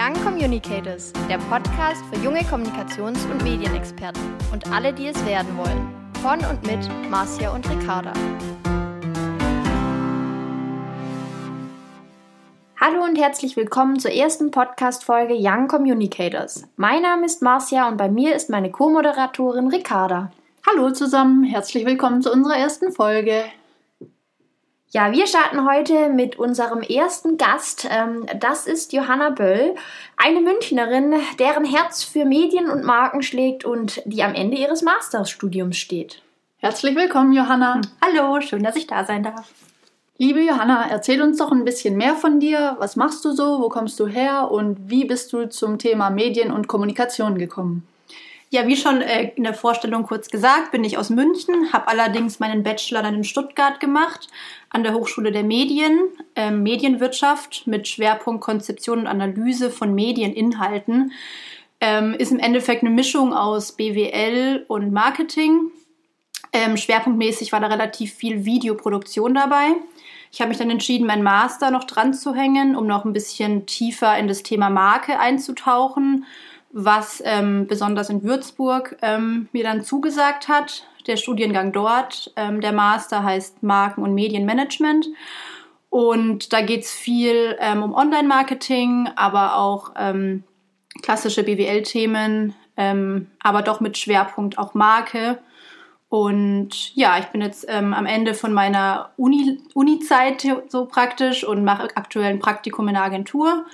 Young 0.00 0.14
Communicators, 0.22 1.12
der 1.28 1.38
Podcast 1.38 2.04
für 2.06 2.22
junge 2.22 2.42
Kommunikations- 2.42 3.28
und 3.32 3.42
Medienexperten 3.42 4.22
und 4.52 4.70
alle, 4.70 4.92
die 4.92 5.08
es 5.08 5.26
werden 5.26 5.48
wollen. 5.56 5.92
Von 6.22 6.38
und 6.48 6.64
mit 6.64 6.88
Marcia 7.10 7.52
und 7.52 7.68
Ricarda. 7.68 8.12
Hallo 12.80 13.02
und 13.02 13.18
herzlich 13.18 13.56
willkommen 13.56 13.98
zur 13.98 14.12
ersten 14.12 14.52
Podcast-Folge 14.52 15.34
Young 15.36 15.66
Communicators. 15.66 16.62
Mein 16.76 17.02
Name 17.02 17.26
ist 17.26 17.42
Marcia 17.42 17.88
und 17.88 17.96
bei 17.96 18.08
mir 18.08 18.36
ist 18.36 18.50
meine 18.50 18.70
Co-Moderatorin 18.70 19.66
Ricarda. 19.66 20.30
Hallo 20.64 20.92
zusammen, 20.92 21.42
herzlich 21.42 21.84
willkommen 21.84 22.22
zu 22.22 22.30
unserer 22.32 22.56
ersten 22.56 22.92
Folge. 22.92 23.46
Ja, 24.90 25.12
wir 25.12 25.26
starten 25.26 25.68
heute 25.68 26.08
mit 26.08 26.38
unserem 26.38 26.80
ersten 26.80 27.36
Gast. 27.36 27.86
Ähm, 27.90 28.24
das 28.40 28.66
ist 28.66 28.94
Johanna 28.94 29.28
Böll, 29.28 29.74
eine 30.16 30.40
Münchnerin, 30.40 31.12
deren 31.38 31.66
Herz 31.66 32.02
für 32.02 32.24
Medien 32.24 32.70
und 32.70 32.84
Marken 32.84 33.22
schlägt 33.22 33.66
und 33.66 34.00
die 34.06 34.22
am 34.22 34.34
Ende 34.34 34.56
ihres 34.56 34.80
Masterstudiums 34.80 35.76
steht. 35.76 36.22
Herzlich 36.56 36.96
willkommen, 36.96 37.34
Johanna. 37.34 37.82
Hallo, 38.00 38.40
schön, 38.40 38.62
dass 38.62 38.76
ich 38.76 38.86
da 38.86 39.04
sein 39.04 39.22
darf. 39.22 39.52
Liebe 40.16 40.40
Johanna, 40.40 40.88
erzähl 40.88 41.20
uns 41.20 41.36
doch 41.36 41.52
ein 41.52 41.66
bisschen 41.66 41.98
mehr 41.98 42.14
von 42.14 42.40
dir. 42.40 42.76
Was 42.78 42.96
machst 42.96 43.22
du 43.26 43.32
so? 43.32 43.60
Wo 43.60 43.68
kommst 43.68 44.00
du 44.00 44.06
her? 44.06 44.50
Und 44.50 44.88
wie 44.88 45.04
bist 45.04 45.34
du 45.34 45.50
zum 45.50 45.78
Thema 45.78 46.08
Medien 46.08 46.50
und 46.50 46.66
Kommunikation 46.66 47.36
gekommen? 47.36 47.86
Ja, 48.50 48.66
wie 48.66 48.76
schon 48.76 49.02
äh, 49.02 49.32
in 49.36 49.44
der 49.44 49.52
Vorstellung 49.52 50.04
kurz 50.04 50.30
gesagt, 50.30 50.70
bin 50.70 50.82
ich 50.82 50.96
aus 50.96 51.10
München, 51.10 51.70
habe 51.72 51.88
allerdings 51.88 52.40
meinen 52.40 52.62
Bachelor 52.62 53.02
dann 53.02 53.16
in 53.16 53.24
Stuttgart 53.24 53.78
gemacht, 53.78 54.28
an 54.70 54.82
der 54.82 54.94
Hochschule 54.94 55.32
der 55.32 55.42
Medien, 55.42 55.98
äh, 56.34 56.50
Medienwirtschaft 56.50 57.66
mit 57.66 57.88
Schwerpunkt 57.88 58.40
Konzeption 58.40 59.00
und 59.00 59.06
Analyse 59.06 59.70
von 59.70 59.94
Medieninhalten. 59.94 61.12
Ähm, 61.80 62.14
ist 62.14 62.32
im 62.32 62.38
Endeffekt 62.38 62.82
eine 62.82 62.90
Mischung 62.90 63.34
aus 63.34 63.72
BWL 63.72 64.64
und 64.66 64.92
Marketing. 64.92 65.70
Ähm, 66.54 66.78
schwerpunktmäßig 66.78 67.52
war 67.52 67.60
da 67.60 67.66
relativ 67.66 68.14
viel 68.14 68.46
Videoproduktion 68.46 69.34
dabei. 69.34 69.74
Ich 70.32 70.40
habe 70.40 70.48
mich 70.48 70.58
dann 70.58 70.70
entschieden, 70.70 71.06
meinen 71.06 71.22
Master 71.22 71.70
noch 71.70 71.84
dran 71.84 72.14
zu 72.14 72.34
hängen, 72.34 72.76
um 72.76 72.86
noch 72.86 73.04
ein 73.04 73.12
bisschen 73.12 73.66
tiefer 73.66 74.18
in 74.18 74.26
das 74.26 74.42
Thema 74.42 74.70
Marke 74.70 75.20
einzutauchen 75.20 76.24
was 76.84 77.20
ähm, 77.24 77.66
besonders 77.66 78.08
in 78.08 78.22
Würzburg 78.22 78.96
ähm, 79.02 79.48
mir 79.52 79.64
dann 79.64 79.82
zugesagt 79.82 80.48
hat. 80.48 80.86
Der 81.08 81.16
Studiengang 81.16 81.72
dort, 81.72 82.32
ähm, 82.36 82.60
der 82.60 82.72
Master 82.72 83.24
heißt 83.24 83.62
Marken- 83.62 84.02
und 84.02 84.14
Medienmanagement. 84.14 85.08
Und 85.90 86.52
da 86.52 86.60
geht 86.60 86.82
es 86.82 86.92
viel 86.92 87.56
ähm, 87.58 87.82
um 87.82 87.94
Online-Marketing, 87.94 89.08
aber 89.16 89.56
auch 89.56 89.92
ähm, 89.96 90.44
klassische 91.02 91.42
BWL-Themen, 91.42 92.54
ähm, 92.76 93.26
aber 93.42 93.62
doch 93.62 93.80
mit 93.80 93.98
Schwerpunkt 93.98 94.58
auch 94.58 94.74
Marke. 94.74 95.38
Und 96.08 96.94
ja, 96.94 97.18
ich 97.18 97.26
bin 97.26 97.40
jetzt 97.40 97.66
ähm, 97.68 97.92
am 97.92 98.06
Ende 98.06 98.34
von 98.34 98.52
meiner 98.52 99.10
Uni-Zeit 99.16 100.44
Uni 100.44 100.62
so 100.68 100.86
praktisch 100.86 101.42
und 101.42 101.64
mache 101.64 101.88
aktuell 101.96 102.30
ein 102.30 102.38
Praktikum 102.38 102.86
in 102.88 102.94
der 102.94 103.02
Agentur 103.02 103.66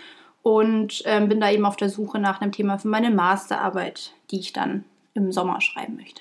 und 0.45 1.03
ähm, 1.07 1.31
bin 1.31 1.41
da 1.41 1.51
eben 1.51 1.65
auf 1.65 1.77
der 1.77 1.89
Suche 1.89 2.19
nach 2.19 2.43
einem 2.43 2.53
Thema 2.53 2.79
für 2.79 2.89
meine 2.89 3.11
Masterarbeit, 3.11 4.13
die 4.31 4.39
ich 4.39 4.53
dann 4.53 4.85
im 5.15 5.33
Sommer 5.33 5.63
schreiben 5.63 5.97
möchte. 5.97 6.21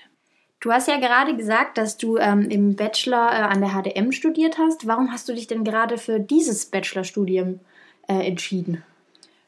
Du 0.61 0.71
hast 0.71 0.87
ja 0.87 0.97
gerade 0.97 1.35
gesagt, 1.35 1.77
dass 1.77 1.97
du 1.97 2.15
ähm, 2.15 2.49
im 2.49 2.77
Bachelor 2.77 3.33
äh, 3.33 3.41
an 3.41 3.59
der 3.59 3.71
HDM 3.71 4.13
studiert 4.13 4.57
hast. 4.57 4.87
Warum 4.87 5.11
hast 5.11 5.27
du 5.27 5.33
dich 5.33 5.47
denn 5.47 5.65
gerade 5.65 5.97
für 5.97 6.21
dieses 6.21 6.67
Bachelorstudium 6.67 7.59
äh, 8.07 8.25
entschieden? 8.25 8.81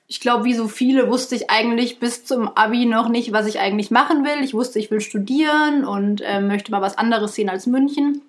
Ich 0.08 0.20
glaube, 0.20 0.44
wie 0.44 0.54
so 0.54 0.68
viele 0.68 1.10
wusste 1.10 1.36
ich 1.36 1.50
eigentlich 1.50 2.00
bis 2.00 2.26
zum 2.26 2.50
Abi 2.50 2.86
noch 2.86 3.08
nicht, 3.08 3.32
was 3.32 3.48
ich 3.48 3.60
eigentlich 3.60 3.92
machen 3.92 4.26
will. 4.26 4.44
Ich 4.44 4.54
wusste, 4.54 4.78
ich 4.78 4.92
will 4.92 5.00
studieren 5.00 5.86
und 5.86 6.20
äh, 6.20 6.42
möchte 6.42 6.72
mal 6.72 6.82
was 6.82 6.98
anderes 6.98 7.34
sehen 7.36 7.48
als 7.48 7.66
München. 7.66 8.22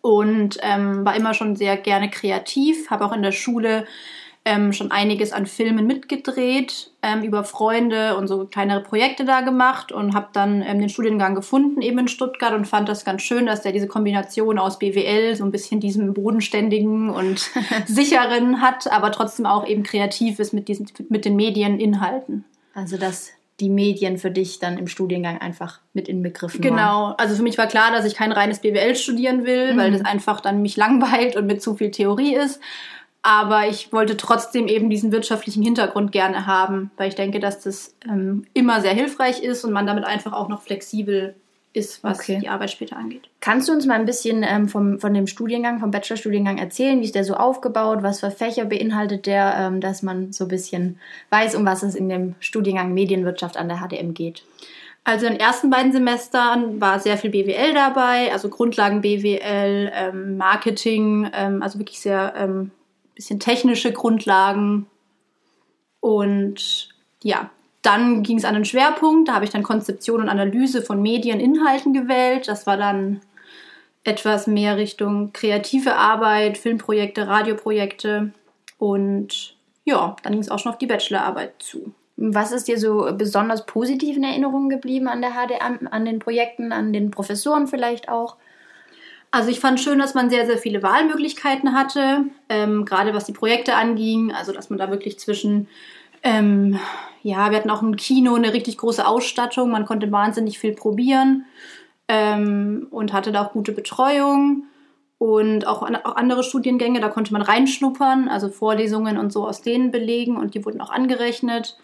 Und 0.00 0.58
ähm, 0.62 1.04
war 1.04 1.14
immer 1.14 1.34
schon 1.34 1.54
sehr 1.54 1.76
gerne 1.76 2.10
kreativ, 2.10 2.90
habe 2.90 3.04
auch 3.04 3.12
in 3.12 3.22
der 3.22 3.32
Schule 3.32 3.86
ähm, 4.46 4.72
schon 4.72 4.90
einiges 4.90 5.32
an 5.32 5.46
Filmen 5.46 5.86
mitgedreht, 5.86 6.90
ähm, 7.02 7.22
über 7.22 7.44
Freunde 7.44 8.16
und 8.16 8.28
so 8.28 8.44
kleinere 8.44 8.82
Projekte 8.82 9.24
da 9.24 9.40
gemacht 9.40 9.90
und 9.90 10.14
habe 10.14 10.28
dann 10.32 10.60
ähm, 10.62 10.80
den 10.80 10.90
Studiengang 10.90 11.34
gefunden 11.34 11.80
eben 11.80 11.98
in 11.98 12.08
Stuttgart 12.08 12.52
und 12.52 12.66
fand 12.66 12.88
das 12.88 13.06
ganz 13.06 13.22
schön, 13.22 13.46
dass 13.46 13.62
der 13.62 13.72
diese 13.72 13.86
Kombination 13.86 14.58
aus 14.58 14.78
BWL 14.78 15.34
so 15.34 15.44
ein 15.44 15.50
bisschen 15.50 15.80
diesem 15.80 16.12
bodenständigen 16.12 17.08
und 17.08 17.50
sicheren 17.86 18.60
hat, 18.60 18.90
aber 18.92 19.12
trotzdem 19.12 19.46
auch 19.46 19.66
eben 19.66 19.82
kreativ 19.82 20.38
ist 20.38 20.52
mit 20.52 20.68
diesen 20.68 20.88
mit 21.08 21.24
den 21.24 21.36
Medieninhalten. 21.36 22.44
Also 22.74 22.98
dass 22.98 23.30
die 23.60 23.70
Medien 23.70 24.18
für 24.18 24.30
dich 24.30 24.58
dann 24.58 24.78
im 24.78 24.88
Studiengang 24.88 25.38
einfach 25.38 25.80
mit 25.92 26.08
inbegriffen 26.08 26.60
Genau, 26.60 26.76
waren. 26.76 27.14
also 27.18 27.36
für 27.36 27.42
mich 27.42 27.56
war 27.56 27.68
klar, 27.68 27.92
dass 27.92 28.04
ich 28.04 28.16
kein 28.16 28.32
reines 28.32 28.58
BWL 28.58 28.96
studieren 28.96 29.44
will, 29.44 29.74
mhm. 29.74 29.78
weil 29.78 29.92
das 29.92 30.04
einfach 30.04 30.40
dann 30.40 30.60
mich 30.60 30.76
langweilt 30.76 31.36
und 31.36 31.46
mit 31.46 31.62
zu 31.62 31.76
viel 31.76 31.90
Theorie 31.90 32.34
ist. 32.34 32.60
Aber 33.26 33.66
ich 33.66 33.90
wollte 33.90 34.18
trotzdem 34.18 34.68
eben 34.68 34.90
diesen 34.90 35.10
wirtschaftlichen 35.10 35.62
Hintergrund 35.62 36.12
gerne 36.12 36.46
haben, 36.46 36.90
weil 36.98 37.08
ich 37.08 37.14
denke, 37.14 37.40
dass 37.40 37.58
das 37.58 37.94
ähm, 38.06 38.44
immer 38.52 38.82
sehr 38.82 38.92
hilfreich 38.92 39.42
ist 39.42 39.64
und 39.64 39.72
man 39.72 39.86
damit 39.86 40.04
einfach 40.04 40.34
auch 40.34 40.50
noch 40.50 40.60
flexibel 40.60 41.34
ist, 41.72 42.04
was 42.04 42.20
okay. 42.20 42.38
die 42.42 42.50
Arbeit 42.50 42.70
später 42.70 42.98
angeht. 42.98 43.30
Kannst 43.40 43.66
du 43.66 43.72
uns 43.72 43.86
mal 43.86 43.94
ein 43.94 44.04
bisschen 44.04 44.44
ähm, 44.46 44.68
vom, 44.68 45.00
von 45.00 45.14
dem 45.14 45.26
Studiengang, 45.26 45.80
vom 45.80 45.90
Bachelorstudiengang 45.90 46.58
erzählen? 46.58 47.00
Wie 47.00 47.06
ist 47.06 47.14
der 47.14 47.24
so 47.24 47.32
aufgebaut? 47.32 48.02
Was 48.02 48.20
für 48.20 48.30
Fächer 48.30 48.66
beinhaltet 48.66 49.24
der, 49.24 49.54
ähm, 49.58 49.80
dass 49.80 50.02
man 50.02 50.34
so 50.34 50.44
ein 50.44 50.48
bisschen 50.48 51.00
weiß, 51.30 51.54
um 51.54 51.64
was 51.64 51.82
es 51.82 51.94
in 51.94 52.10
dem 52.10 52.34
Studiengang 52.40 52.92
Medienwirtschaft 52.92 53.56
an 53.56 53.68
der 53.68 53.78
HDM 53.78 54.12
geht? 54.12 54.44
Also 55.04 55.24
in 55.24 55.32
den 55.32 55.40
ersten 55.40 55.70
beiden 55.70 55.92
Semestern 55.92 56.78
war 56.78 57.00
sehr 57.00 57.16
viel 57.16 57.30
BWL 57.30 57.72
dabei, 57.72 58.30
also 58.32 58.50
Grundlagen 58.50 59.00
BWL, 59.00 59.90
ähm, 59.94 60.36
Marketing, 60.36 61.30
ähm, 61.34 61.62
also 61.62 61.78
wirklich 61.78 62.00
sehr 62.00 62.34
ähm, 62.36 62.70
bisschen 63.14 63.40
technische 63.40 63.92
Grundlagen. 63.92 64.86
Und 66.00 66.88
ja, 67.22 67.50
dann 67.82 68.22
ging 68.22 68.38
es 68.38 68.44
an 68.44 68.54
den 68.54 68.64
Schwerpunkt. 68.64 69.28
Da 69.28 69.34
habe 69.34 69.44
ich 69.44 69.50
dann 69.50 69.62
Konzeption 69.62 70.20
und 70.20 70.28
Analyse 70.28 70.82
von 70.82 71.02
Medieninhalten 71.02 71.92
gewählt. 71.92 72.48
Das 72.48 72.66
war 72.66 72.76
dann 72.76 73.20
etwas 74.04 74.46
mehr 74.46 74.76
Richtung 74.76 75.32
kreative 75.32 75.96
Arbeit, 75.96 76.58
Filmprojekte, 76.58 77.26
Radioprojekte. 77.26 78.32
Und 78.78 79.56
ja, 79.84 80.16
dann 80.22 80.32
ging 80.32 80.42
es 80.42 80.50
auch 80.50 80.58
schon 80.58 80.72
auf 80.72 80.78
die 80.78 80.86
Bachelorarbeit 80.86 81.54
zu. 81.58 81.94
Was 82.16 82.52
ist 82.52 82.68
dir 82.68 82.78
so 82.78 83.10
besonders 83.16 83.66
positiv 83.66 84.16
in 84.16 84.24
Erinnerung 84.24 84.68
geblieben 84.68 85.08
an 85.08 85.20
der 85.20 85.32
HDM, 85.32 85.88
an 85.90 86.04
den 86.04 86.20
Projekten, 86.20 86.72
an 86.72 86.92
den 86.92 87.10
Professoren 87.10 87.66
vielleicht 87.66 88.08
auch? 88.08 88.36
Also 89.34 89.50
ich 89.50 89.58
fand 89.58 89.80
schön, 89.80 89.98
dass 89.98 90.14
man 90.14 90.30
sehr, 90.30 90.46
sehr 90.46 90.58
viele 90.58 90.84
Wahlmöglichkeiten 90.84 91.74
hatte, 91.74 92.26
ähm, 92.48 92.84
gerade 92.84 93.14
was 93.14 93.24
die 93.24 93.32
Projekte 93.32 93.74
anging. 93.74 94.30
Also 94.30 94.52
dass 94.52 94.70
man 94.70 94.78
da 94.78 94.92
wirklich 94.92 95.18
zwischen, 95.18 95.66
ähm, 96.22 96.78
ja, 97.24 97.50
wir 97.50 97.58
hatten 97.58 97.70
auch 97.70 97.82
ein 97.82 97.96
Kino, 97.96 98.36
eine 98.36 98.52
richtig 98.52 98.78
große 98.78 99.04
Ausstattung, 99.04 99.72
man 99.72 99.86
konnte 99.86 100.12
wahnsinnig 100.12 100.60
viel 100.60 100.72
probieren 100.72 101.46
ähm, 102.06 102.86
und 102.92 103.12
hatte 103.12 103.32
da 103.32 103.44
auch 103.44 103.52
gute 103.54 103.72
Betreuung. 103.72 104.68
Und 105.18 105.66
auch, 105.66 105.82
auch 105.82 106.14
andere 106.14 106.44
Studiengänge, 106.44 107.00
da 107.00 107.08
konnte 107.08 107.32
man 107.32 107.42
reinschnuppern, 107.42 108.28
also 108.28 108.50
Vorlesungen 108.50 109.18
und 109.18 109.32
so 109.32 109.48
aus 109.48 109.62
denen 109.62 109.90
belegen 109.90 110.36
und 110.36 110.54
die 110.54 110.64
wurden 110.64 110.80
auch 110.80 110.90
angerechnet. 110.90 111.76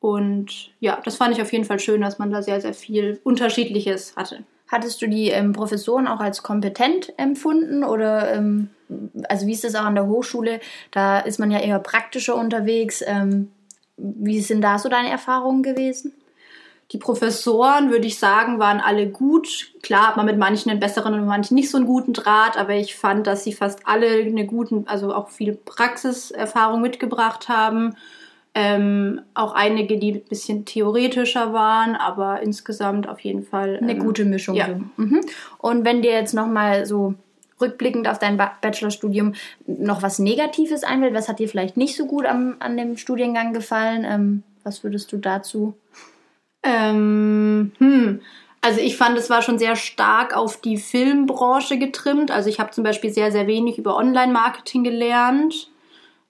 Und 0.00 0.70
ja, 0.80 0.98
das 1.04 1.16
fand 1.16 1.36
ich 1.36 1.42
auf 1.42 1.52
jeden 1.52 1.66
Fall 1.66 1.80
schön, 1.80 2.00
dass 2.00 2.18
man 2.18 2.30
da 2.30 2.40
sehr, 2.40 2.62
sehr 2.62 2.72
viel 2.72 3.20
Unterschiedliches 3.24 4.16
hatte. 4.16 4.44
Hattest 4.74 5.00
du 5.02 5.06
die 5.06 5.28
ähm, 5.28 5.52
Professoren 5.52 6.08
auch 6.08 6.18
als 6.18 6.42
kompetent 6.42 7.16
empfunden 7.16 7.84
oder 7.84 8.34
ähm, 8.34 8.70
also 9.28 9.46
wie 9.46 9.52
ist 9.52 9.62
das 9.62 9.76
auch 9.76 9.84
an 9.84 9.94
der 9.94 10.08
Hochschule? 10.08 10.58
Da 10.90 11.20
ist 11.20 11.38
man 11.38 11.52
ja 11.52 11.60
eher 11.60 11.78
praktischer 11.78 12.34
unterwegs. 12.34 13.00
Ähm, 13.06 13.52
wie 13.96 14.40
sind 14.40 14.62
da 14.62 14.80
so 14.80 14.88
deine 14.88 15.10
Erfahrungen 15.10 15.62
gewesen? 15.62 16.12
Die 16.90 16.98
Professoren, 16.98 17.92
würde 17.92 18.08
ich 18.08 18.18
sagen, 18.18 18.58
waren 18.58 18.80
alle 18.80 19.06
gut. 19.08 19.70
Klar 19.84 20.08
hat 20.08 20.16
man 20.16 20.26
mit 20.26 20.38
manchen 20.38 20.70
einen 20.70 20.80
besseren 20.80 21.14
und 21.14 21.20
mit 21.20 21.28
manchen 21.28 21.54
nicht 21.54 21.70
so 21.70 21.76
einen 21.76 21.86
guten 21.86 22.12
Draht, 22.12 22.56
aber 22.56 22.74
ich 22.74 22.96
fand, 22.96 23.28
dass 23.28 23.44
sie 23.44 23.52
fast 23.52 23.86
alle 23.86 24.08
eine 24.08 24.44
guten, 24.44 24.88
also 24.88 25.14
auch 25.14 25.28
viel 25.28 25.52
Praxiserfahrung 25.52 26.82
mitgebracht 26.82 27.48
haben. 27.48 27.94
Ähm, 28.56 29.20
auch 29.34 29.52
einige, 29.52 29.98
die 29.98 30.12
ein 30.12 30.24
bisschen 30.28 30.64
theoretischer 30.64 31.52
waren, 31.52 31.96
aber 31.96 32.40
insgesamt 32.40 33.08
auf 33.08 33.18
jeden 33.20 33.42
Fall 33.42 33.78
ähm, 33.80 33.88
eine 33.88 33.98
gute 33.98 34.24
Mischung. 34.24 34.54
Ja. 34.54 34.68
Mhm. 34.96 35.22
Und 35.58 35.84
wenn 35.84 36.02
dir 36.02 36.12
jetzt 36.12 36.34
nochmal 36.34 36.86
so 36.86 37.14
rückblickend 37.60 38.06
auf 38.06 38.20
dein 38.20 38.36
Bachelorstudium 38.36 39.34
noch 39.66 40.02
was 40.02 40.20
Negatives 40.20 40.84
einfällt, 40.84 41.14
was 41.14 41.28
hat 41.28 41.40
dir 41.40 41.48
vielleicht 41.48 41.76
nicht 41.76 41.96
so 41.96 42.06
gut 42.06 42.26
am, 42.26 42.56
an 42.60 42.76
dem 42.76 42.96
Studiengang 42.96 43.52
gefallen? 43.54 44.04
Ähm, 44.08 44.42
was 44.62 44.84
würdest 44.84 45.12
du 45.12 45.16
dazu? 45.16 45.74
Ähm, 46.62 47.72
hm. 47.78 48.20
Also 48.60 48.80
ich 48.80 48.96
fand, 48.96 49.18
es 49.18 49.28
war 49.28 49.42
schon 49.42 49.58
sehr 49.58 49.76
stark 49.76 50.34
auf 50.34 50.60
die 50.60 50.78
Filmbranche 50.78 51.78
getrimmt. 51.78 52.30
Also 52.30 52.48
ich 52.48 52.60
habe 52.60 52.70
zum 52.70 52.82
Beispiel 52.82 53.10
sehr, 53.10 53.30
sehr 53.30 53.46
wenig 53.46 53.78
über 53.78 53.96
Online-Marketing 53.96 54.84
gelernt. 54.84 55.70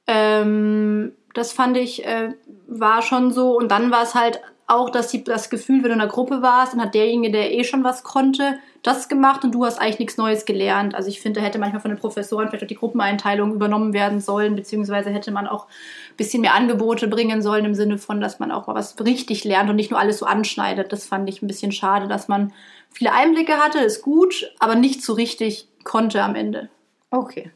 Ähm, 0.06 1.12
Das 1.34 1.52
fand 1.52 1.76
ich, 1.76 2.06
äh, 2.06 2.32
war 2.66 3.02
schon 3.02 3.32
so. 3.32 3.56
Und 3.56 3.70
dann 3.70 3.90
war 3.90 4.02
es 4.02 4.14
halt 4.14 4.40
auch, 4.66 4.88
dass 4.88 5.08
die, 5.08 5.22
das 5.22 5.50
Gefühl, 5.50 5.82
wenn 5.82 5.90
du 5.90 5.94
in 5.96 6.00
einer 6.00 6.10
Gruppe 6.10 6.40
warst, 6.40 6.72
dann 6.72 6.80
hat 6.80 6.94
derjenige, 6.94 7.32
der 7.32 7.52
eh 7.52 7.64
schon 7.64 7.84
was 7.84 8.02
konnte, 8.02 8.58
das 8.82 9.08
gemacht 9.08 9.44
und 9.44 9.52
du 9.52 9.64
hast 9.64 9.78
eigentlich 9.78 9.98
nichts 9.98 10.16
Neues 10.16 10.46
gelernt. 10.46 10.94
Also 10.94 11.08
ich 11.08 11.20
finde, 11.20 11.40
da 11.40 11.46
hätte 11.46 11.58
manchmal 11.58 11.82
von 11.82 11.90
den 11.90 11.98
Professoren 11.98 12.48
vielleicht 12.48 12.64
auch 12.64 12.68
die 12.68 12.74
Gruppeneinteilung 12.74 13.52
übernommen 13.52 13.92
werden 13.92 14.20
sollen, 14.20 14.56
beziehungsweise 14.56 15.10
hätte 15.10 15.32
man 15.32 15.46
auch 15.46 15.66
ein 15.66 16.16
bisschen 16.16 16.40
mehr 16.40 16.54
Angebote 16.54 17.08
bringen 17.08 17.42
sollen 17.42 17.66
im 17.66 17.74
Sinne 17.74 17.98
von, 17.98 18.20
dass 18.20 18.38
man 18.38 18.50
auch 18.50 18.66
mal 18.66 18.74
was 18.74 18.98
richtig 19.04 19.44
lernt 19.44 19.68
und 19.68 19.76
nicht 19.76 19.90
nur 19.90 20.00
alles 20.00 20.18
so 20.18 20.26
anschneidet. 20.26 20.92
Das 20.92 21.06
fand 21.06 21.28
ich 21.28 21.42
ein 21.42 21.46
bisschen 21.46 21.72
schade, 21.72 22.08
dass 22.08 22.28
man 22.28 22.52
viele 22.90 23.12
Einblicke 23.12 23.58
hatte, 23.58 23.80
ist 23.80 24.02
gut, 24.02 24.50
aber 24.60 24.76
nicht 24.76 25.02
so 25.02 25.12
richtig 25.12 25.68
konnte 25.84 26.22
am 26.22 26.34
Ende. 26.34 26.70
Okay. 27.10 27.50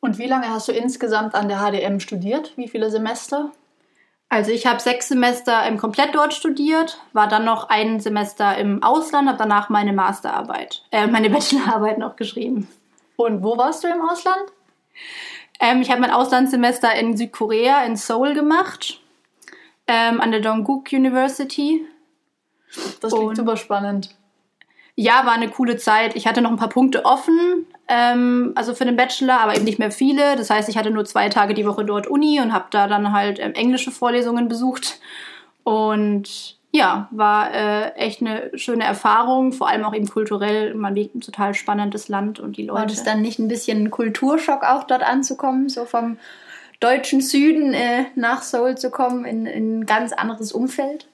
Und 0.00 0.18
wie 0.18 0.26
lange 0.26 0.48
hast 0.48 0.68
du 0.68 0.72
insgesamt 0.72 1.34
an 1.34 1.48
der 1.48 1.58
HDM 1.58 2.00
studiert? 2.00 2.56
Wie 2.56 2.68
viele 2.68 2.90
Semester? 2.90 3.52
Also 4.30 4.52
ich 4.52 4.66
habe 4.66 4.80
sechs 4.80 5.08
Semester 5.08 5.66
im 5.66 5.76
komplett 5.76 6.14
dort 6.14 6.32
studiert, 6.32 7.00
war 7.12 7.26
dann 7.26 7.44
noch 7.44 7.68
ein 7.68 7.98
Semester 7.98 8.56
im 8.56 8.80
Ausland, 8.82 9.28
habe 9.28 9.38
danach 9.38 9.68
meine 9.70 9.92
Masterarbeit, 9.92 10.84
äh, 10.92 11.08
meine 11.08 11.30
Bachelorarbeit 11.30 11.98
noch 11.98 12.14
geschrieben. 12.14 12.68
Und 13.16 13.42
wo 13.42 13.58
warst 13.58 13.82
du 13.82 13.88
im 13.88 14.00
Ausland? 14.00 14.44
Ähm, 15.58 15.82
ich 15.82 15.90
habe 15.90 16.00
mein 16.00 16.12
Auslandssemester 16.12 16.94
in 16.94 17.16
Südkorea, 17.16 17.82
in 17.84 17.96
Seoul 17.96 18.34
gemacht, 18.34 19.00
ähm, 19.88 20.20
an 20.20 20.30
der 20.30 20.40
Dongguk 20.40 20.92
University. 20.92 21.84
Das 23.00 23.12
klingt 23.12 23.30
Und 23.30 23.36
super 23.36 23.56
spannend. 23.56 24.16
Ja, 24.94 25.26
war 25.26 25.32
eine 25.32 25.50
coole 25.50 25.76
Zeit. 25.76 26.14
Ich 26.14 26.28
hatte 26.28 26.40
noch 26.40 26.50
ein 26.50 26.56
paar 26.56 26.68
Punkte 26.68 27.04
offen, 27.04 27.66
ähm, 27.90 28.52
also 28.54 28.72
für 28.72 28.84
den 28.84 28.96
Bachelor, 28.96 29.40
aber 29.40 29.56
eben 29.56 29.64
nicht 29.64 29.80
mehr 29.80 29.90
viele. 29.90 30.36
Das 30.36 30.48
heißt, 30.48 30.68
ich 30.68 30.78
hatte 30.78 30.92
nur 30.92 31.04
zwei 31.04 31.28
Tage 31.28 31.54
die 31.54 31.66
Woche 31.66 31.84
dort 31.84 32.06
Uni 32.06 32.40
und 32.40 32.52
habe 32.52 32.66
da 32.70 32.86
dann 32.86 33.12
halt 33.12 33.40
ähm, 33.40 33.52
englische 33.54 33.90
Vorlesungen 33.90 34.48
besucht. 34.48 35.00
Und 35.64 36.56
ja, 36.70 37.08
war 37.10 37.52
äh, 37.52 37.90
echt 37.96 38.20
eine 38.20 38.52
schöne 38.54 38.84
Erfahrung, 38.84 39.52
vor 39.52 39.68
allem 39.68 39.84
auch 39.84 39.92
eben 39.92 40.08
kulturell. 40.08 40.72
Man 40.74 40.94
liegt 40.94 41.16
ein 41.16 41.20
total 41.20 41.52
spannendes 41.54 42.08
Land 42.08 42.38
und 42.38 42.56
die 42.56 42.62
Leute. 42.62 42.80
War 42.80 42.86
das 42.86 43.02
dann 43.02 43.22
nicht 43.22 43.40
ein 43.40 43.48
bisschen 43.48 43.82
ein 43.82 43.90
Kulturschock 43.90 44.62
auch 44.62 44.84
dort 44.84 45.02
anzukommen, 45.02 45.68
so 45.68 45.84
vom 45.84 46.16
deutschen 46.78 47.20
Süden 47.20 47.74
äh, 47.74 48.04
nach 48.14 48.42
Seoul 48.42 48.78
zu 48.78 48.90
kommen 48.90 49.24
in, 49.24 49.46
in 49.46 49.80
ein 49.80 49.86
ganz 49.86 50.12
anderes 50.12 50.52
Umfeld? 50.52 51.08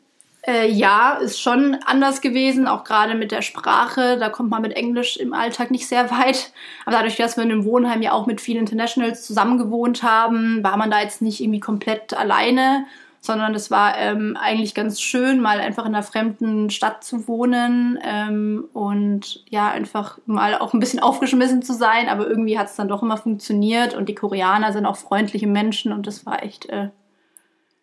Äh, 0.46 0.70
ja, 0.70 1.14
ist 1.14 1.40
schon 1.40 1.76
anders 1.86 2.20
gewesen, 2.20 2.68
auch 2.68 2.84
gerade 2.84 3.16
mit 3.16 3.32
der 3.32 3.42
Sprache. 3.42 4.16
Da 4.16 4.28
kommt 4.28 4.50
man 4.50 4.62
mit 4.62 4.74
Englisch 4.74 5.16
im 5.16 5.32
Alltag 5.32 5.72
nicht 5.72 5.88
sehr 5.88 6.08
weit. 6.12 6.52
Aber 6.84 6.94
dadurch, 6.96 7.16
dass 7.16 7.36
wir 7.36 7.42
in 7.42 7.50
einem 7.50 7.64
Wohnheim 7.64 8.00
ja 8.00 8.12
auch 8.12 8.26
mit 8.26 8.40
vielen 8.40 8.60
Internationals 8.60 9.26
zusammengewohnt 9.26 10.04
haben, 10.04 10.62
war 10.62 10.76
man 10.76 10.90
da 10.90 11.00
jetzt 11.00 11.20
nicht 11.20 11.40
irgendwie 11.40 11.58
komplett 11.58 12.14
alleine, 12.14 12.86
sondern 13.20 13.56
es 13.56 13.72
war 13.72 13.98
ähm, 13.98 14.36
eigentlich 14.40 14.72
ganz 14.72 15.00
schön, 15.00 15.40
mal 15.40 15.58
einfach 15.58 15.84
in 15.84 15.96
einer 15.96 16.04
fremden 16.04 16.70
Stadt 16.70 17.02
zu 17.02 17.26
wohnen 17.26 17.98
ähm, 18.04 18.68
und 18.72 19.42
ja, 19.50 19.68
einfach 19.68 20.18
mal 20.26 20.56
auch 20.56 20.74
ein 20.74 20.80
bisschen 20.80 21.00
aufgeschmissen 21.00 21.62
zu 21.62 21.72
sein. 21.72 22.08
Aber 22.08 22.28
irgendwie 22.28 22.56
hat 22.56 22.68
es 22.68 22.76
dann 22.76 22.86
doch 22.86 23.02
immer 23.02 23.16
funktioniert 23.16 23.94
und 23.94 24.08
die 24.08 24.14
Koreaner 24.14 24.72
sind 24.72 24.86
auch 24.86 24.96
freundliche 24.96 25.48
Menschen 25.48 25.92
und 25.92 26.06
das 26.06 26.24
war 26.24 26.44
echt. 26.44 26.66
Äh, 26.66 26.90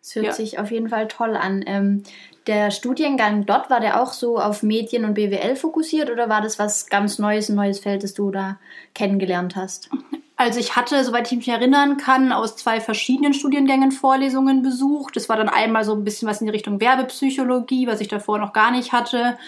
es 0.04 0.14
hört 0.16 0.26
ja. 0.26 0.32
sich 0.32 0.58
auf 0.58 0.70
jeden 0.70 0.90
Fall 0.90 1.08
toll 1.08 1.34
an. 1.34 1.64
Ähm, 1.66 2.02
der 2.46 2.70
Studiengang 2.70 3.46
dort, 3.46 3.70
war 3.70 3.80
der 3.80 4.02
auch 4.02 4.12
so 4.12 4.38
auf 4.38 4.62
Medien 4.62 5.06
und 5.06 5.14
BWL 5.14 5.56
fokussiert 5.56 6.10
oder 6.10 6.28
war 6.28 6.42
das 6.42 6.58
was 6.58 6.88
ganz 6.88 7.18
Neues, 7.18 7.48
ein 7.48 7.56
neues 7.56 7.80
Feld, 7.80 8.02
das 8.02 8.12
du 8.12 8.30
da 8.30 8.58
kennengelernt 8.94 9.56
hast? 9.56 9.88
Also 10.36 10.60
ich 10.60 10.76
hatte, 10.76 11.02
soweit 11.04 11.32
ich 11.32 11.38
mich 11.38 11.48
erinnern 11.48 11.96
kann, 11.96 12.32
aus 12.32 12.56
zwei 12.56 12.80
verschiedenen 12.80 13.32
Studiengängen 13.32 13.92
Vorlesungen 13.92 14.62
besucht. 14.62 15.16
Das 15.16 15.30
war 15.30 15.38
dann 15.38 15.48
einmal 15.48 15.84
so 15.84 15.94
ein 15.94 16.04
bisschen 16.04 16.28
was 16.28 16.40
in 16.42 16.48
die 16.48 16.52
Richtung 16.52 16.80
Werbepsychologie, 16.80 17.86
was 17.86 18.00
ich 18.00 18.08
davor 18.08 18.38
noch 18.38 18.52
gar 18.52 18.72
nicht 18.72 18.92
hatte. 18.92 19.38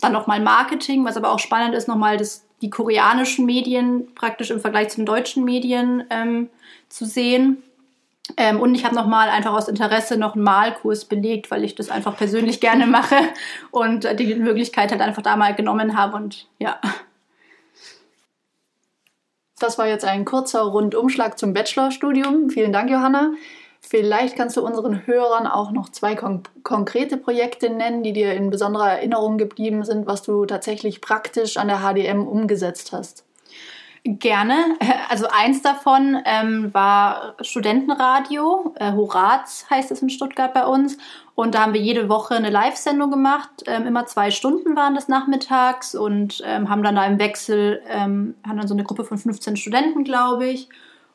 Dann 0.00 0.12
nochmal 0.12 0.40
Marketing, 0.40 1.04
was 1.04 1.16
aber 1.16 1.32
auch 1.32 1.40
spannend 1.40 1.74
ist, 1.74 1.88
nochmal 1.88 2.18
das, 2.18 2.44
die 2.62 2.70
koreanischen 2.70 3.46
Medien 3.46 4.14
praktisch 4.14 4.50
im 4.50 4.60
Vergleich 4.60 4.90
zu 4.90 4.96
den 4.96 5.06
deutschen 5.06 5.44
Medien 5.44 6.04
ähm, 6.10 6.50
zu 6.88 7.04
sehen. 7.04 7.64
Ähm, 8.36 8.60
und 8.60 8.74
ich 8.74 8.84
habe 8.84 8.94
nochmal 8.94 9.28
einfach 9.28 9.52
aus 9.52 9.68
Interesse 9.68 10.16
noch 10.16 10.34
einen 10.34 10.44
Malkurs 10.44 11.04
belegt, 11.04 11.50
weil 11.50 11.62
ich 11.62 11.74
das 11.74 11.90
einfach 11.90 12.16
persönlich 12.16 12.60
gerne 12.60 12.86
mache 12.86 13.16
und 13.70 14.08
die 14.18 14.34
Möglichkeit 14.34 14.90
halt 14.90 15.02
einfach 15.02 15.22
da 15.22 15.36
mal 15.36 15.54
genommen 15.54 15.96
habe 15.96 16.16
und 16.16 16.48
ja. 16.58 16.80
Das 19.58 19.78
war 19.78 19.86
jetzt 19.86 20.04
ein 20.04 20.24
kurzer 20.24 20.62
Rundumschlag 20.62 21.38
zum 21.38 21.52
Bachelorstudium. 21.52 22.50
Vielen 22.50 22.72
Dank, 22.72 22.90
Johanna. 22.90 23.32
Vielleicht 23.80 24.36
kannst 24.36 24.56
du 24.56 24.64
unseren 24.64 25.06
Hörern 25.06 25.46
auch 25.46 25.70
noch 25.70 25.90
zwei 25.90 26.14
kon 26.14 26.42
konkrete 26.62 27.18
Projekte 27.18 27.68
nennen, 27.68 28.02
die 28.02 28.14
dir 28.14 28.32
in 28.32 28.50
besonderer 28.50 28.92
Erinnerung 28.92 29.36
geblieben 29.36 29.84
sind, 29.84 30.06
was 30.06 30.22
du 30.22 30.46
tatsächlich 30.46 31.02
praktisch 31.02 31.58
an 31.58 31.68
der 31.68 31.80
HDM 31.80 32.26
umgesetzt 32.26 32.92
hast. 32.92 33.24
Gerne. 34.04 34.76
Also 35.10 35.26
eins 35.30 35.62
davon 35.62 36.18
ähm, 36.24 36.74
war 36.74 37.36
Studentenradio. 37.40 38.74
Äh, 38.76 38.92
Horaz 38.92 39.66
heißt 39.70 39.92
es 39.92 40.02
in 40.02 40.10
Stuttgart 40.10 40.52
bei 40.52 40.66
uns. 40.66 40.96
Und 41.36 41.54
da 41.54 41.60
haben 41.60 41.74
wir 41.74 41.80
jede 41.80 42.08
Woche 42.08 42.34
eine 42.34 42.50
Live-Sendung 42.50 43.10
gemacht. 43.10 43.50
Ähm, 43.66 43.86
immer 43.86 44.06
zwei 44.06 44.32
Stunden 44.32 44.74
waren 44.74 44.96
das 44.96 45.06
nachmittags 45.06 45.94
und 45.94 46.42
ähm, 46.44 46.68
haben 46.68 46.82
dann 46.82 46.96
da 46.96 47.04
im 47.04 47.20
Wechsel, 47.20 47.80
ähm, 47.88 48.34
haben 48.44 48.56
dann 48.56 48.66
so 48.66 48.74
eine 48.74 48.82
Gruppe 48.82 49.04
von 49.04 49.18
15 49.18 49.56
Studenten, 49.56 50.02
glaube 50.02 50.46
ich. 50.46 50.68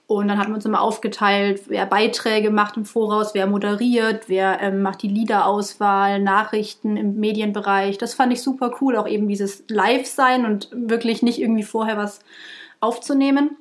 Und 0.08 0.30
dann 0.30 0.38
hatten 0.38 0.52
wir 0.52 0.56
uns 0.56 0.66
immer 0.66 0.82
aufgeteilt, 0.82 1.64
wer 1.68 1.86
Beiträge 1.86 2.52
macht 2.52 2.78
im 2.78 2.86
Voraus, 2.86 3.34
wer 3.34 3.48
moderiert, 3.48 4.30
wer 4.30 4.62
ähm, 4.62 4.82
macht 4.82 5.02
die 5.02 5.10
Liederauswahl, 5.10 6.22
Nachrichten 6.22 6.96
im 6.96 7.20
Medienbereich. 7.20 7.98
Das 7.98 8.14
fand 8.14 8.32
ich 8.32 8.42
super 8.42 8.72
cool, 8.80 8.96
auch 8.96 9.08
eben 9.08 9.28
dieses 9.28 9.66
Live-Sein 9.68 10.46
und 10.46 10.70
wirklich 10.72 11.22
nicht 11.22 11.40
irgendwie 11.40 11.64
vorher 11.64 11.98
was 11.98 12.22
aufzunehmen. 12.80 13.58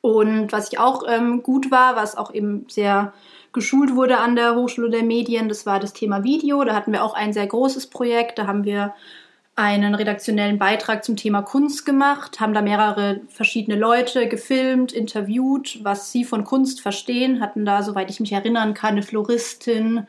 Und 0.00 0.52
was 0.52 0.72
ich 0.72 0.78
auch 0.78 1.02
ähm, 1.08 1.42
gut 1.42 1.70
war, 1.70 1.96
was 1.96 2.16
auch 2.16 2.32
eben 2.32 2.66
sehr 2.68 3.12
geschult 3.52 3.96
wurde 3.96 4.18
an 4.18 4.36
der 4.36 4.54
Hochschule 4.54 4.90
der 4.90 5.02
Medien, 5.02 5.48
das 5.48 5.66
war 5.66 5.80
das 5.80 5.92
Thema 5.92 6.22
Video. 6.22 6.62
Da 6.64 6.74
hatten 6.74 6.92
wir 6.92 7.02
auch 7.02 7.14
ein 7.14 7.32
sehr 7.32 7.46
großes 7.46 7.88
Projekt. 7.88 8.38
Da 8.38 8.46
haben 8.46 8.64
wir 8.64 8.94
einen 9.56 9.94
redaktionellen 9.94 10.58
Beitrag 10.58 11.02
zum 11.02 11.16
Thema 11.16 11.40
Kunst 11.40 11.86
gemacht, 11.86 12.40
haben 12.40 12.52
da 12.52 12.60
mehrere 12.60 13.22
verschiedene 13.28 13.78
Leute 13.78 14.28
gefilmt, 14.28 14.92
interviewt, 14.92 15.78
was 15.82 16.12
sie 16.12 16.24
von 16.24 16.44
Kunst 16.44 16.82
verstehen, 16.82 17.40
hatten 17.40 17.64
da, 17.64 17.82
soweit 17.82 18.10
ich 18.10 18.20
mich 18.20 18.32
erinnern 18.32 18.74
kann, 18.74 18.90
eine 18.90 19.02
Floristin, 19.02 20.06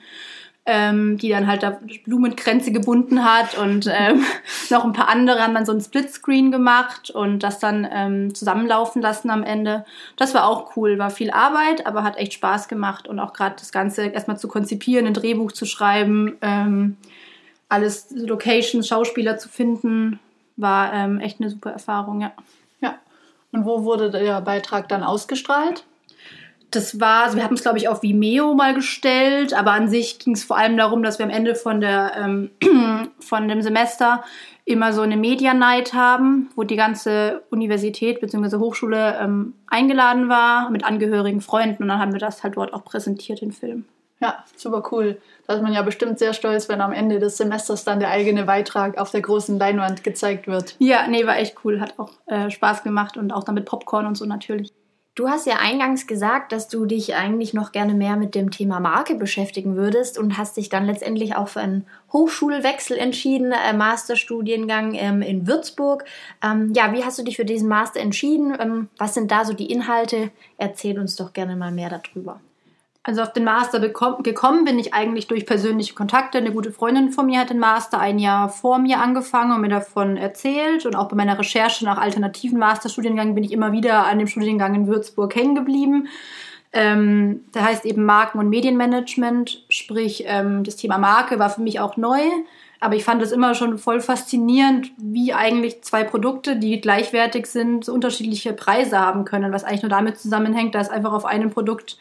ähm, 0.67 1.17
die 1.17 1.29
dann 1.29 1.47
halt 1.47 1.63
da 1.63 1.79
Blumenkränze 2.03 2.74
gebunden 2.74 3.24
hat 3.24 3.57
und 3.57 3.89
ähm, 3.89 4.24
noch 4.69 4.83
ein 4.83 4.91
paar 4.91 5.07
andere 5.07 5.41
haben 5.41 5.53
dann 5.53 5.65
so 5.65 5.71
ein 5.71 5.79
Splitscreen 5.79 6.51
gemacht 6.51 7.09
und 7.09 7.39
das 7.39 7.59
dann 7.59 7.88
ähm, 7.89 8.36
zusammenlaufen 8.36 9.01
lassen 9.01 9.29
am 9.29 9.43
Ende. 9.43 9.86
Das 10.17 10.33
war 10.33 10.45
auch 10.45 10.75
cool, 10.75 11.00
war 11.00 11.09
viel 11.09 11.31
Arbeit, 11.31 11.88
aber 11.88 12.03
hat 12.03 12.17
echt 12.17 12.33
Spaß 12.33 12.67
gemacht 12.67 13.07
und 13.07 13.19
auch 13.19 13.31
gerade 13.31 13.55
das 13.57 13.71
Ganze 13.71 14.07
erstmal 14.07 14.38
zu 14.38 14.50
konzipieren, 14.50 15.07
ein 15.07 15.13
Drehbuch 15.13 15.53
zu 15.53 15.65
schreiben, 15.65 16.36
ähm, 16.41 16.97
alles 17.69 18.07
Locations, 18.12 18.86
Schauspieler 18.86 19.38
zu 19.38 19.47
finden, 19.47 20.19
war 20.57 20.93
ähm, 20.93 21.21
echt 21.21 21.39
eine 21.39 21.50
super 21.50 21.71
Erfahrung, 21.71 22.19
ja. 22.19 22.33
Ja. 22.81 22.95
Und 23.53 23.65
wo 23.65 23.86
wurde 23.86 24.12
der 24.12 24.41
Beitrag 24.41 24.89
dann 24.89 25.03
ausgestrahlt? 25.03 25.86
Das 26.71 27.00
war, 27.00 27.24
also 27.24 27.38
wir 27.38 27.43
haben 27.43 27.55
es 27.55 27.62
glaube 27.62 27.77
ich 27.77 27.88
auf 27.88 28.03
Vimeo 28.03 28.53
mal 28.53 28.74
gestellt, 28.74 29.53
aber 29.53 29.71
an 29.71 29.88
sich 29.88 30.19
ging 30.19 30.33
es 30.33 30.43
vor 30.43 30.57
allem 30.57 30.77
darum, 30.77 31.03
dass 31.03 31.19
wir 31.19 31.25
am 31.25 31.31
Ende 31.31 31.55
von 31.55 31.81
der 31.81 32.12
ähm, 32.17 32.51
von 33.19 33.47
dem 33.47 33.62
Semester 33.62 34.24
immer 34.65 34.91
so 34.91 35.01
eine 35.01 35.15
Media 35.15 35.53
Night 35.53 35.93
haben, 35.93 36.50
wo 36.55 36.63
die 36.63 36.75
ganze 36.75 37.43
Universität 37.50 38.19
bzw. 38.19 38.57
Hochschule 38.57 39.17
ähm, 39.19 39.53
eingeladen 39.67 40.27
war 40.27 40.69
mit 40.69 40.83
angehörigen 40.83 41.39
Freunden 41.39 41.83
und 41.83 41.89
dann 41.89 42.00
haben 42.00 42.12
wir 42.12 42.19
das 42.19 42.43
halt 42.43 42.57
dort 42.57 42.74
auch 42.74 42.83
präsentiert, 42.83 43.41
den 43.41 43.53
Film. 43.53 43.86
Ja, 44.19 44.43
super 44.55 44.83
cool. 44.91 45.21
Da 45.45 45.53
ist 45.53 45.62
man 45.62 45.74
ja 45.74 45.83
bestimmt 45.83 46.17
sehr 46.19 46.33
stolz, 46.33 46.67
wenn 46.69 46.81
am 46.81 46.91
Ende 46.91 47.19
des 47.19 47.38
Semesters 47.38 47.83
dann 47.83 48.00
der 48.00 48.09
eigene 48.09 48.43
Beitrag 48.43 48.97
auf 48.97 49.12
der 49.12 49.21
großen 49.21 49.59
Leinwand 49.59 50.03
gezeigt 50.03 50.47
wird. 50.47 50.75
Ja, 50.79 51.07
nee, 51.07 51.25
war 51.25 51.38
echt 51.38 51.57
cool. 51.63 51.79
Hat 51.79 51.93
auch 51.97 52.12
äh, 52.25 52.50
Spaß 52.50 52.83
gemacht 52.83 53.15
und 53.15 53.31
auch 53.31 53.43
damit 53.43 53.65
Popcorn 53.65 54.07
und 54.07 54.17
so 54.17 54.25
natürlich. 54.25 54.74
Du 55.17 55.29
hast 55.29 55.47
ja 55.47 55.55
eingangs 55.55 56.05
gesagt, 56.05 56.51
dass 56.51 56.67
du 56.67 56.86
dich 56.86 57.15
eigentlich 57.15 57.55
noch 57.55 57.71
gerne 57.71 57.95
mehr 57.95 58.17
mit 58.17 58.36
dem 58.36 58.51
Thema 58.51 58.79
Marke 58.79 59.15
beschäftigen 59.15 59.75
würdest 59.75 60.19
und 60.19 60.38
hast 60.38 60.57
dich 60.57 60.69
dann 60.69 60.86
letztendlich 60.86 61.36
auch 61.36 61.47
für 61.47 61.59
einen 61.59 61.88
Hochschulwechsel 62.13 62.95
entschieden, 62.95 63.51
äh, 63.51 63.74
Masterstudiengang 63.74 64.93
ähm, 64.93 65.24
in 65.24 65.47
Würzburg. 65.47 66.05
Ähm, 66.43 66.71
ja, 66.75 66.93
wie 66.93 67.03
hast 67.03 67.17
du 67.17 67.24
dich 67.24 67.36
für 67.36 67.45
diesen 67.45 67.67
Master 67.67 68.00
entschieden? 68.00 68.55
Ähm, 68.59 68.89
was 69.00 69.15
sind 69.15 69.31
da 69.31 69.43
so 69.43 69.53
die 69.53 69.71
Inhalte? 69.71 70.29
Erzähl 70.59 71.00
uns 71.00 71.15
doch 71.15 71.33
gerne 71.33 71.55
mal 71.55 71.71
mehr 71.71 71.89
darüber. 71.89 72.39
Also 73.07 73.21
auf 73.21 73.31
den 73.31 73.45
Master 73.45 73.79
gekommen 73.79 74.65
bin 74.65 74.77
ich 74.77 74.93
eigentlich 74.93 75.27
durch 75.27 75.45
persönliche 75.45 75.93
Kontakte. 75.93 76.39
Eine 76.39 76.51
gute 76.51 76.73
Freundin 76.73 77.13
von 77.13 77.25
mir 77.25 77.39
hat 77.39 77.49
den 77.49 77.57
Master 77.57 78.01
ein 78.01 78.19
Jahr 78.19 78.49
vor 78.49 78.79
mir 78.79 78.99
angefangen 78.99 79.53
und 79.53 79.61
mir 79.61 79.69
davon 79.69 80.17
erzählt. 80.17 80.85
Und 80.85 80.97
auch 80.97 81.07
bei 81.07 81.15
meiner 81.15 81.39
Recherche 81.39 81.85
nach 81.85 81.99
alternativen 81.99 82.59
Masterstudiengängen 82.59 83.33
bin 83.33 83.45
ich 83.45 83.53
immer 83.53 83.71
wieder 83.71 84.05
an 84.05 84.19
dem 84.19 84.27
Studiengang 84.27 84.75
in 84.75 84.87
Würzburg 84.87 85.33
hängen 85.37 85.55
geblieben. 85.55 86.09
Ähm, 86.73 87.45
der 87.53 87.63
heißt 87.63 87.85
eben 87.85 88.03
Marken- 88.03 88.39
und 88.39 88.49
Medienmanagement, 88.49 89.63
sprich 89.69 90.25
ähm, 90.27 90.65
das 90.65 90.75
Thema 90.75 90.97
Marke 90.97 91.39
war 91.39 91.49
für 91.49 91.61
mich 91.61 91.79
auch 91.79 91.95
neu. 91.95 92.19
Aber 92.81 92.95
ich 92.95 93.05
fand 93.05 93.21
es 93.21 93.31
immer 93.31 93.55
schon 93.55 93.77
voll 93.77 94.01
faszinierend, 94.01 94.91
wie 94.97 95.33
eigentlich 95.33 95.81
zwei 95.81 96.03
Produkte, 96.03 96.57
die 96.57 96.81
gleichwertig 96.81 97.45
sind, 97.45 97.85
so 97.85 97.93
unterschiedliche 97.93 98.51
Preise 98.51 98.99
haben 98.99 99.23
können, 99.23 99.53
was 99.53 99.63
eigentlich 99.63 99.83
nur 99.83 99.89
damit 99.89 100.19
zusammenhängt, 100.19 100.75
dass 100.75 100.89
einfach 100.89 101.13
auf 101.13 101.23
einem 101.23 101.51
Produkt 101.51 101.97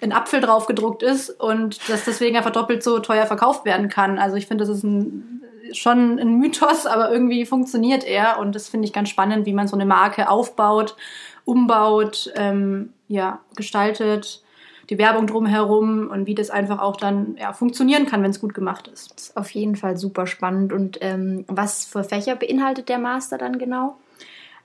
ein 0.00 0.12
Apfel 0.12 0.40
drauf 0.40 0.66
gedruckt 0.66 1.02
ist 1.02 1.30
und 1.30 1.88
das 1.88 2.04
deswegen 2.04 2.36
einfach 2.36 2.52
doppelt 2.52 2.82
so 2.82 2.98
teuer 3.00 3.26
verkauft 3.26 3.64
werden 3.64 3.88
kann. 3.88 4.18
Also 4.18 4.36
ich 4.36 4.46
finde, 4.46 4.64
das 4.64 4.76
ist 4.76 4.84
ein, 4.84 5.42
schon 5.72 6.18
ein 6.18 6.38
Mythos, 6.38 6.86
aber 6.86 7.10
irgendwie 7.10 7.44
funktioniert 7.46 8.04
er 8.04 8.38
und 8.38 8.54
das 8.54 8.68
finde 8.68 8.86
ich 8.86 8.92
ganz 8.92 9.08
spannend, 9.08 9.46
wie 9.46 9.52
man 9.52 9.66
so 9.66 9.76
eine 9.76 9.86
Marke 9.86 10.28
aufbaut, 10.28 10.96
umbaut, 11.44 12.32
ähm, 12.36 12.92
ja, 13.08 13.40
gestaltet 13.56 14.42
die 14.90 14.98
Werbung 14.98 15.26
drumherum 15.26 16.08
und 16.08 16.26
wie 16.26 16.34
das 16.34 16.50
einfach 16.50 16.78
auch 16.78 16.96
dann 16.96 17.36
ja, 17.38 17.52
funktionieren 17.52 18.06
kann, 18.06 18.22
wenn 18.22 18.30
es 18.30 18.40
gut 18.40 18.54
gemacht 18.54 18.88
ist. 18.88 19.14
Das 19.14 19.22
ist 19.24 19.36
auf 19.36 19.50
jeden 19.50 19.76
Fall 19.76 19.96
super 19.98 20.26
spannend. 20.26 20.72
Und 20.72 20.98
ähm, 21.02 21.44
was 21.46 21.84
für 21.84 22.04
Fächer 22.04 22.36
beinhaltet 22.36 22.88
der 22.88 22.98
Master 22.98 23.36
dann 23.36 23.58
genau? 23.58 23.98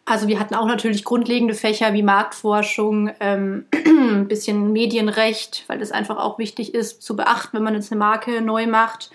Also 0.06 0.28
wir 0.28 0.40
hatten 0.40 0.56
auch 0.56 0.66
natürlich 0.66 1.06
grundlegende 1.06 1.54
Fächer 1.54 1.94
wie 1.94 2.04
Marktforschung, 2.04 3.12
ähm, 3.20 3.66
ein 3.72 4.28
bisschen 4.28 4.74
Medienrecht, 4.74 5.64
weil 5.68 5.80
das 5.80 5.92
einfach 5.92 6.18
auch 6.18 6.40
wichtig 6.40 6.74
ist 6.74 7.02
zu 7.02 7.16
beachten, 7.16 7.58
wenn 7.58 7.64
man 7.64 7.74
jetzt 7.74 7.92
eine 7.92 8.00
Marke 8.00 8.42
neu 8.42 8.68
macht. 8.68 9.12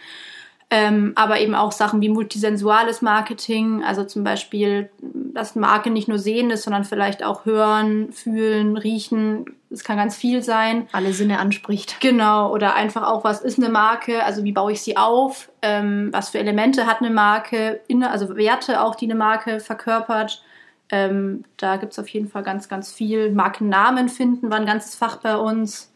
Ähm, 0.70 1.12
aber 1.14 1.40
eben 1.40 1.54
auch 1.54 1.72
Sachen 1.72 2.02
wie 2.02 2.10
multisensuales 2.10 3.00
Marketing, 3.00 3.82
also 3.82 4.04
zum 4.04 4.22
Beispiel, 4.22 4.90
dass 5.00 5.56
Marke 5.56 5.90
nicht 5.90 6.08
nur 6.08 6.18
sehen 6.18 6.50
ist, 6.50 6.64
sondern 6.64 6.84
vielleicht 6.84 7.24
auch 7.24 7.46
hören, 7.46 8.12
fühlen, 8.12 8.76
riechen. 8.76 9.46
Es 9.70 9.82
kann 9.82 9.96
ganz 9.96 10.14
viel 10.14 10.42
sein. 10.42 10.86
Alle 10.92 11.14
Sinne 11.14 11.38
anspricht. 11.38 12.00
Genau. 12.00 12.52
Oder 12.52 12.74
einfach 12.74 13.04
auch, 13.04 13.24
was 13.24 13.40
ist 13.40 13.58
eine 13.58 13.70
Marke? 13.70 14.24
Also 14.24 14.44
wie 14.44 14.52
baue 14.52 14.72
ich 14.72 14.82
sie 14.82 14.98
auf? 14.98 15.50
Ähm, 15.62 16.10
was 16.12 16.30
für 16.30 16.38
Elemente 16.38 16.86
hat 16.86 17.00
eine 17.00 17.10
Marke? 17.10 17.80
Also 18.02 18.36
Werte 18.36 18.82
auch, 18.82 18.94
die 18.94 19.06
eine 19.06 19.14
Marke 19.14 19.60
verkörpert. 19.60 20.42
Ähm, 20.90 21.44
da 21.56 21.76
gibt 21.76 21.92
es 21.92 21.98
auf 21.98 22.08
jeden 22.08 22.28
Fall 22.28 22.42
ganz, 22.42 22.68
ganz 22.68 22.92
viel. 22.92 23.30
Markennamen 23.30 24.08
finden 24.08 24.50
war 24.50 24.58
ein 24.58 24.66
ganzes 24.66 24.94
Fach 24.94 25.16
bei 25.16 25.36
uns. 25.36 25.92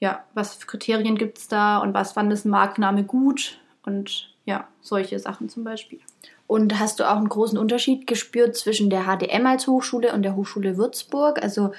Ja, 0.00 0.24
was 0.34 0.54
für 0.54 0.66
Kriterien 0.66 1.16
gibt 1.16 1.38
es 1.38 1.48
da 1.48 1.78
und 1.78 1.94
was, 1.94 2.16
wann 2.16 2.30
ist 2.30 2.44
ein 2.44 2.50
Markenname 2.50 3.04
gut? 3.04 3.58
und 3.84 4.30
ja, 4.44 4.68
solche 4.80 5.18
Sachen 5.18 5.48
zum 5.48 5.64
Beispiel. 5.64 6.00
Und 6.46 6.78
hast 6.78 7.00
du 7.00 7.08
auch 7.08 7.16
einen 7.16 7.28
großen 7.28 7.58
Unterschied 7.58 8.06
gespürt 8.06 8.56
zwischen 8.56 8.90
der 8.90 9.04
HDM 9.04 9.46
als 9.46 9.66
Hochschule 9.66 10.12
und 10.12 10.22
der 10.22 10.36
Hochschule 10.36 10.76
Würzburg? 10.76 11.42
Also 11.42 11.72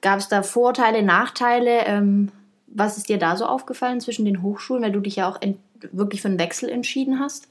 gab 0.00 0.18
es 0.18 0.28
da 0.28 0.42
Vorteile, 0.42 1.02
Nachteile? 1.02 1.84
Ähm, 1.86 2.30
was 2.66 2.96
ist 2.96 3.08
dir 3.08 3.18
da 3.18 3.36
so 3.36 3.46
aufgefallen 3.46 4.00
zwischen 4.00 4.24
den 4.24 4.42
Hochschulen, 4.42 4.82
weil 4.82 4.92
du 4.92 5.00
dich 5.00 5.16
ja 5.16 5.28
auch 5.28 5.40
wirklich 5.92 6.22
für 6.22 6.28
einen 6.28 6.38
Wechsel 6.38 6.68
entschieden 6.68 7.20
hast? 7.20 7.48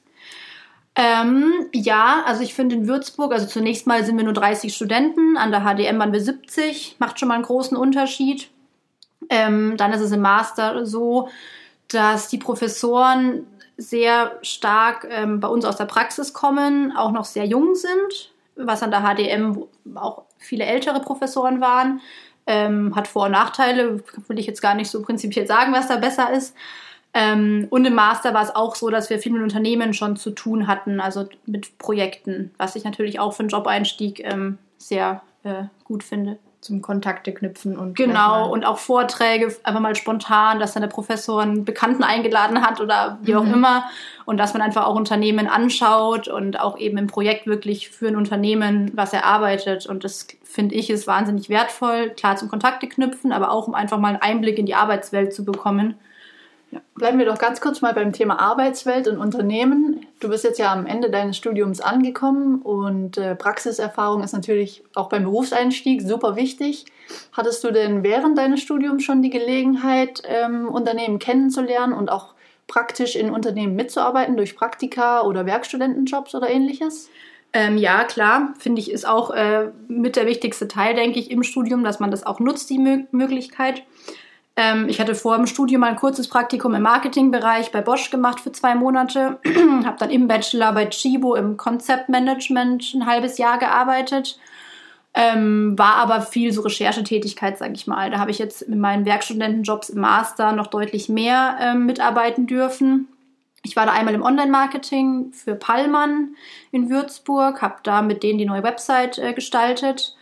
Ähm, 1.00 1.70
ja, 1.74 2.24
also 2.26 2.42
ich 2.42 2.56
finde 2.56 2.76
in 2.76 2.88
Würzburg, 2.88 3.32
also 3.32 3.46
zunächst 3.46 3.86
mal 3.86 4.04
sind 4.04 4.18
wir 4.18 4.24
nur 4.24 4.34
30 4.34 4.74
Studenten, 4.74 5.38
an 5.38 5.52
der 5.52 5.62
HDM 5.62 6.00
waren 6.00 6.12
wir 6.12 6.22
70, 6.22 6.96
macht 6.98 7.20
schon 7.20 7.28
mal 7.28 7.36
einen 7.36 7.44
großen 7.44 7.78
Unterschied. 7.78 8.50
Ähm, 9.30 9.78
dann 9.78 9.94
ist 9.94 10.02
es 10.02 10.12
im 10.12 10.22
Master 10.22 10.88
so, 10.88 11.30
dass 11.88 12.30
die 12.30 12.40
Professoren 12.40 13.46
sehr 13.78 14.40
stark 14.42 15.08
ähm, 15.12 15.40
bei 15.40 15.48
uns 15.48 15.66
aus 15.66 15.76
der 15.76 15.86
Praxis 15.86 16.34
kommen, 16.34 16.92
auch 16.98 17.12
noch 17.12 17.26
sehr 17.26 17.46
jung 17.46 17.76
sind, 17.76 18.32
was 18.56 18.82
an 18.82 18.90
der 18.90 19.04
HDM 19.04 19.66
auch 19.94 20.24
viele 20.40 20.66
ältere 20.66 21.00
Professoren 21.00 21.62
waren. 21.62 22.02
Ähm, 22.48 22.96
hat 22.96 23.08
Vor- 23.08 23.26
und 23.26 23.34
Nachteile, 23.34 24.04
will 24.28 24.40
ich 24.40 24.48
jetzt 24.48 24.62
gar 24.62 24.74
nicht 24.74 24.90
so 24.90 25.04
prinzipiell 25.04 25.46
sagen, 25.46 25.74
was 25.74 25.90
da 25.90 25.98
besser 25.98 26.32
ist. 26.32 26.56
Ähm, 27.14 27.68
und 27.70 27.86
im 27.86 27.96
Master 27.96 28.34
war 28.34 28.44
es 28.44 28.56
auch 28.56 28.76
so, 28.76 28.90
dass 28.90 29.10
wir 29.10 29.20
viel 29.20 29.32
mit 29.32 29.42
Unternehmen 29.42 29.94
schon 29.94 30.18
zu 30.18 30.32
tun 30.32 30.68
hatten, 30.68 31.00
also 31.00 31.28
mit 31.46 31.78
Projekten, 31.78 32.52
was 32.58 32.76
ich 32.76 32.84
natürlich 32.84 33.20
auch 33.20 33.34
für 33.34 33.42
einen 33.42 33.50
Job-Einstieg 33.50 34.24
ähm, 34.24 34.58
sehr 34.78 35.22
äh, 35.44 35.64
gut 35.84 36.04
finde. 36.04 36.38
Zum 36.60 36.82
Kontakte 36.82 37.34
knüpfen 37.34 37.78
und 37.78 37.96
genau 37.96 38.52
und 38.52 38.66
auch 38.66 38.80
Vorträge 38.80 39.56
einfach 39.64 39.80
mal 39.80 39.96
spontan, 39.96 40.60
dass 40.60 40.74
dann 40.74 40.82
der 40.82 40.90
Professor 40.90 41.42
einen 41.42 41.66
Bekannten 41.66 42.04
eingeladen 42.04 42.62
hat 42.62 42.82
oder 42.82 43.20
wie 43.22 43.36
auch 43.36 43.44
mhm. 43.44 43.54
immer. 43.54 43.84
Und 44.26 44.38
dass 44.38 44.54
man 44.54 44.64
einfach 44.64 44.86
auch 44.86 44.96
Unternehmen 44.96 45.48
anschaut 45.48 46.28
und 46.28 46.60
auch 46.60 46.78
eben 46.78 46.98
im 46.98 47.08
Projekt 47.08 47.46
wirklich 47.46 47.90
für 47.90 48.08
ein 48.08 48.16
Unternehmen 48.16 48.92
was 48.96 49.14
erarbeitet. 49.14 49.86
Und 49.86 50.04
das 50.04 50.28
finde 50.44 50.76
ich 50.76 50.90
ist 50.90 51.08
wahnsinnig 51.08 51.48
wertvoll, 51.48 52.10
klar 52.10 52.36
zum 52.36 52.50
Kontakte 52.50 52.88
knüpfen, 52.88 53.32
aber 53.32 53.52
auch 53.52 53.68
um 53.68 53.76
einfach 53.76 54.00
mal 54.00 54.10
einen 54.10 54.22
Einblick 54.22 54.58
in 54.58 54.66
die 54.66 54.76
Arbeitswelt 54.76 55.34
zu 55.34 55.46
bekommen 55.46 55.96
ja. 56.72 56.82
Bleiben 56.96 57.18
wir 57.18 57.26
doch 57.26 57.38
ganz 57.38 57.62
kurz 57.62 57.82
mal 57.82 57.94
beim 57.94 58.12
Thema 58.12 58.40
Arbeitswelt 58.42 59.08
und 59.08 59.20
Unternehmen. 59.20 60.06
Du 60.20 60.30
bist 60.30 60.44
jetzt 60.44 60.60
ja 60.60 60.74
am 60.74 60.86
Ende 60.86 61.10
deines 61.10 61.38
Studiums 61.38 61.80
angekommen 61.80 62.62
und 62.62 63.18
äh, 63.18 63.36
Praxiserfahrung 63.36 64.24
ist 64.24 64.34
natürlich 64.34 64.84
auch 64.96 65.08
beim 65.08 65.24
Berufseinstieg 65.24 66.02
super 66.02 66.36
wichtig. 66.36 66.86
Hattest 67.32 67.64
du 67.64 67.72
denn 67.72 68.04
während 68.04 68.38
deines 68.38 68.62
Studiums 68.62 69.04
schon 69.04 69.22
die 69.22 69.30
Gelegenheit, 69.30 70.22
ähm, 70.26 70.68
Unternehmen 70.68 71.20
kennenzulernen 71.20 71.94
und 71.94 72.12
auch 72.12 72.34
praktisch 72.68 73.16
in 73.16 73.32
Unternehmen 73.32 73.76
mitzuarbeiten 73.76 74.36
durch 74.36 74.56
Praktika 74.56 75.22
oder 75.22 75.46
Werkstudentenjobs 75.46 76.36
oder 76.36 76.50
ähnliches? 76.50 77.10
Ähm, 77.54 77.78
ja, 77.78 78.04
klar, 78.04 78.54
finde 78.60 78.82
ich, 78.82 78.92
ist 78.92 79.08
auch 79.08 79.32
äh, 79.32 79.72
mit 79.88 80.16
der 80.18 80.28
wichtigste 80.28 80.68
Teil, 80.68 80.96
denke 80.96 81.20
ich, 81.20 81.32
im 81.32 81.44
Studium, 81.44 81.84
dass 81.84 82.00
man 82.00 82.12
das 82.12 82.26
auch 82.26 82.40
nutzt, 82.40 82.70
die 82.70 82.78
Mö 82.78 83.04
Möglichkeit. 83.12 83.84
Ähm, 84.58 84.90
ich 84.90 85.00
hatte 85.00 85.14
vor 85.14 85.38
dem 85.38 85.46
Studium 85.46 85.82
mal 85.82 85.92
ein 85.92 85.96
kurzes 85.96 86.28
Praktikum 86.28 86.74
im 86.74 86.82
Marketingbereich 86.82 87.72
bei 87.72 87.82
Bosch 87.82 88.10
gemacht 88.10 88.40
für 88.40 88.52
zwei 88.52 88.74
Monate. 88.74 89.40
habe 89.86 89.98
dann 90.00 90.10
im 90.10 90.28
Bachelor 90.28 90.74
bei 90.74 90.88
Chibo 90.88 91.36
im 91.36 91.58
Konzeptmanagement 91.58 92.96
ein 92.96 93.06
halbes 93.06 93.38
Jahr 93.38 93.60
gearbeitet. 93.60 94.40
Ähm, 95.14 95.78
war 95.78 95.96
aber 95.96 96.22
viel 96.22 96.52
so 96.52 96.62
Recherchetätigkeit, 96.62 97.60
sage 97.60 97.74
ich 97.74 97.86
mal. 97.86 98.10
Da 98.10 98.18
habe 98.18 98.32
ich 98.32 98.40
jetzt 98.40 98.68
mit 98.68 98.80
meinen 98.80 99.06
Werkstudentenjobs 99.06 99.90
im 99.90 100.02
Master 100.02 100.52
noch 100.54 100.68
deutlich 100.68 101.08
mehr 101.08 101.58
ähm, 101.62 101.86
mitarbeiten 101.86 102.48
dürfen. 102.48 103.08
Ich 103.64 103.76
war 103.76 103.86
da 103.86 103.92
einmal 103.92 104.16
im 104.16 104.24
Online-Marketing 104.24 105.34
für 105.34 105.56
Pallmann 105.56 106.36
in 106.72 106.90
Würzburg, 106.90 107.62
habe 107.62 107.76
da 107.84 108.02
mit 108.02 108.24
denen 108.24 108.40
die 108.40 108.46
neue 108.46 108.64
Website 108.64 109.20
äh, 109.20 109.34
gestaltet. 109.34 110.16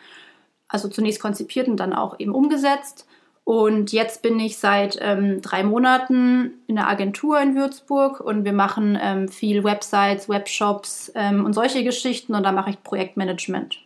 Also 0.68 0.90
zunächst 0.90 1.22
konzipiert 1.22 1.68
und 1.70 1.78
dann 1.78 1.94
auch 1.94 2.20
eben 2.20 2.34
umgesetzt. 2.34 3.05
Und 3.46 3.92
jetzt 3.92 4.24
bin 4.24 4.40
ich 4.40 4.58
seit 4.58 4.98
ähm, 5.00 5.40
drei 5.40 5.64
Monaten 5.64 6.56
in 6.66 6.78
der 6.78 6.90
Agentur 6.90 7.40
in 7.40 7.56
Würzburg 7.56 8.20
und 8.20 8.44
wir 8.44 8.54
machen 8.54 8.98
ähm, 9.00 9.28
viel 9.30 9.64
Websites, 9.64 10.28
Webshops 10.28 11.12
ähm, 11.14 11.46
und 11.46 11.54
solche 11.54 11.84
Geschichten 11.84 12.34
und 12.34 12.42
da 12.42 12.52
mache 12.52 12.72
ich 12.72 12.82
Projektmanagement. 12.82 13.78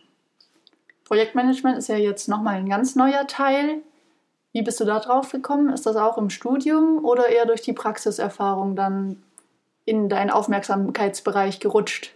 Projektmanagement 1.04 1.76
ist 1.76 1.88
ja 1.88 1.96
jetzt 1.96 2.26
nochmal 2.26 2.54
ein 2.54 2.70
ganz 2.70 2.96
neuer 2.96 3.26
Teil. 3.26 3.82
Wie 4.52 4.62
bist 4.62 4.80
du 4.80 4.86
da 4.86 4.98
drauf 4.98 5.30
gekommen? 5.30 5.68
Ist 5.68 5.84
das 5.84 5.96
auch 5.96 6.16
im 6.16 6.30
Studium 6.30 7.04
oder 7.04 7.28
eher 7.28 7.44
durch 7.44 7.60
die 7.60 7.74
Praxiserfahrung 7.74 8.76
dann 8.76 9.22
in 9.84 10.08
deinen 10.08 10.30
Aufmerksamkeitsbereich 10.30 11.60
gerutscht? 11.60 12.12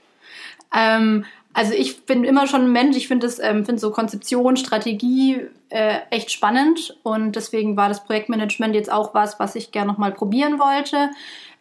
Ähm, 0.74 1.26
also 1.54 1.72
ich 1.72 2.04
bin 2.04 2.24
immer 2.24 2.48
schon 2.48 2.62
ein 2.62 2.72
Mensch, 2.72 2.96
ich 2.96 3.06
finde 3.06 3.32
ähm, 3.40 3.64
find 3.64 3.78
so 3.78 3.92
Konzeption, 3.92 4.56
Strategie 4.56 5.40
äh, 5.70 5.98
echt 6.10 6.32
spannend 6.32 6.98
und 7.04 7.36
deswegen 7.36 7.76
war 7.76 7.88
das 7.88 8.04
Projektmanagement 8.04 8.74
jetzt 8.74 8.92
auch 8.92 9.14
was, 9.14 9.38
was 9.38 9.54
ich 9.54 9.70
gerne 9.70 9.90
nochmal 9.90 10.12
probieren 10.12 10.58
wollte. 10.58 11.10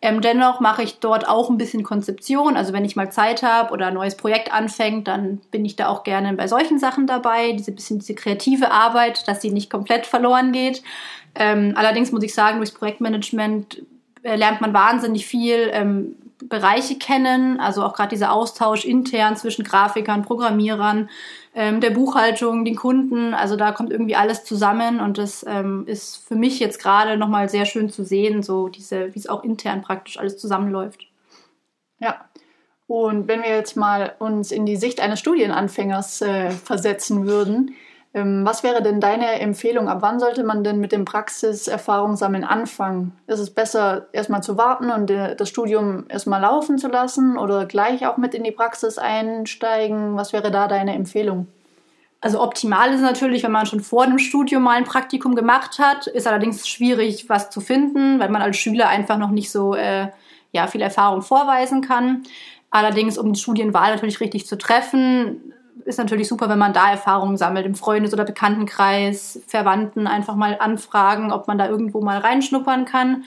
Ähm, 0.01 0.19
dennoch 0.19 0.59
mache 0.59 0.83
ich 0.83 1.00
dort 1.00 1.29
auch 1.29 1.50
ein 1.50 1.57
bisschen 1.57 1.83
Konzeption. 1.83 2.57
Also 2.57 2.73
wenn 2.73 2.83
ich 2.83 2.95
mal 2.95 3.12
Zeit 3.12 3.43
habe 3.43 3.71
oder 3.71 3.88
ein 3.88 3.93
neues 3.93 4.17
Projekt 4.17 4.51
anfängt, 4.51 5.07
dann 5.07 5.39
bin 5.51 5.63
ich 5.63 5.77
da 5.77 5.88
auch 5.88 6.03
gerne 6.03 6.33
bei 6.33 6.47
solchen 6.47 6.77
Sachen 6.77 7.07
dabei. 7.07 7.53
Diese 7.53 7.71
bisschen 7.71 8.00
diese 8.00 8.15
kreative 8.15 8.71
Arbeit, 8.71 9.27
dass 9.27 9.41
sie 9.41 9.51
nicht 9.51 9.69
komplett 9.69 10.05
verloren 10.05 10.51
geht. 10.51 10.83
Ähm, 11.35 11.73
allerdings 11.77 12.12
muss 12.12 12.23
ich 12.23 12.33
sagen, 12.33 12.57
durchs 12.57 12.73
Projektmanagement 12.73 13.83
äh, 14.23 14.35
lernt 14.35 14.59
man 14.59 14.73
wahnsinnig 14.73 15.25
viel 15.25 15.69
ähm, 15.71 16.15
Bereiche 16.47 16.97
kennen, 16.97 17.59
also 17.59 17.83
auch 17.83 17.93
gerade 17.93 18.09
dieser 18.09 18.31
Austausch 18.31 18.85
intern 18.85 19.35
zwischen 19.35 19.63
Grafikern, 19.63 20.23
Programmierern, 20.23 21.09
ähm, 21.55 21.81
der 21.81 21.91
Buchhaltung, 21.91 22.65
den 22.65 22.75
Kunden. 22.75 23.33
Also 23.33 23.55
da 23.55 23.71
kommt 23.71 23.91
irgendwie 23.91 24.15
alles 24.15 24.43
zusammen 24.43 25.00
und 25.00 25.17
das 25.17 25.45
ähm, 25.47 25.85
ist 25.88 26.17
für 26.27 26.35
mich 26.35 26.59
jetzt 26.59 26.81
gerade 26.81 27.17
nochmal 27.17 27.50
sehr 27.50 27.65
schön 27.65 27.89
zu 27.89 28.03
sehen, 28.03 28.43
so 28.43 28.69
diese, 28.69 29.13
wie 29.13 29.19
es 29.19 29.27
auch 29.27 29.43
intern 29.43 29.81
praktisch 29.81 30.17
alles 30.17 30.38
zusammenläuft. 30.38 31.07
Ja. 32.00 32.25
Und 32.88 33.27
wenn 33.27 33.41
wir 33.41 33.50
jetzt 33.50 33.77
mal 33.77 34.13
uns 34.19 34.51
in 34.51 34.65
die 34.65 34.75
Sicht 34.75 35.00
eines 35.00 35.19
Studienanfängers 35.19 36.21
äh, 36.21 36.51
versetzen 36.51 37.25
würden, 37.25 37.75
was 38.15 38.62
wäre 38.62 38.84
denn 38.84 39.00
deine 39.00 39.39
Empfehlung? 39.39 39.89
Ab 39.89 40.00
wann 40.01 40.20
sollte 40.20 40.43
man 40.43 40.63
denn 40.63 40.79
mit 40.79 40.91
dem 40.91 41.03
Praxiserfahrung 41.03 42.15
sammeln 42.15 42.43
anfangen? 42.43 43.17
Ist 43.25 43.39
es 43.39 43.50
besser, 43.50 44.08
erstmal 44.12 44.43
zu 44.43 44.55
warten 44.55 44.91
und 44.91 45.10
das 45.10 45.50
Studium 45.50 46.05
erstmal 46.10 46.41
laufen 46.41 46.77
zu 46.77 46.89
lassen 46.89 47.39
oder 47.39 47.65
gleich 47.65 48.05
auch 48.05 48.17
mit 48.17 48.36
in 48.36 48.43
die 48.43 48.51
Praxis 48.51 49.00
einsteigen? 49.00 50.15
Was 50.15 50.32
wäre 50.32 50.51
da 50.51 50.67
deine 50.67 50.93
Empfehlung? 50.93 51.48
Also 52.22 52.39
optimal 52.39 52.93
ist 52.93 53.01
natürlich, 53.01 53.43
wenn 53.43 53.51
man 53.51 53.65
schon 53.65 53.82
vor 53.82 54.05
dem 54.05 54.20
Studium 54.20 54.63
mal 54.63 54.77
ein 54.77 54.86
Praktikum 54.86 55.36
gemacht 55.36 55.79
hat. 55.79 56.05
Ist 56.05 56.27
allerdings 56.27 56.67
schwierig, 56.67 57.27
was 57.29 57.50
zu 57.50 57.62
finden, 57.62 58.20
weil 58.20 58.29
man 58.29 58.43
als 58.43 58.58
Schüler 58.58 58.89
einfach 58.89 59.17
noch 59.17 59.32
nicht 59.32 59.51
so 59.51 59.75
äh, 59.75 60.10
ja, 60.51 60.67
viel 60.67 60.82
Erfahrung 60.82 61.24
vorweisen 61.24 61.82
kann. 61.82 62.24
Allerdings, 62.70 63.17
um 63.17 63.34
die 63.34 63.39
Studienwahl 63.39 63.93
natürlich 63.93 64.22
richtig 64.22 64.48
zu 64.48 64.58
treffen, 64.58 65.52
ist 65.85 65.97
natürlich 65.97 66.27
super, 66.27 66.49
wenn 66.49 66.59
man 66.59 66.73
da 66.73 66.91
Erfahrungen 66.91 67.37
sammelt, 67.37 67.65
im 67.65 67.75
Freundes- 67.75 68.13
oder 68.13 68.25
Bekanntenkreis, 68.25 69.41
Verwandten 69.47 70.07
einfach 70.07 70.35
mal 70.35 70.57
anfragen, 70.59 71.31
ob 71.31 71.47
man 71.47 71.57
da 71.57 71.67
irgendwo 71.67 72.01
mal 72.01 72.19
reinschnuppern 72.19 72.85
kann. 72.85 73.23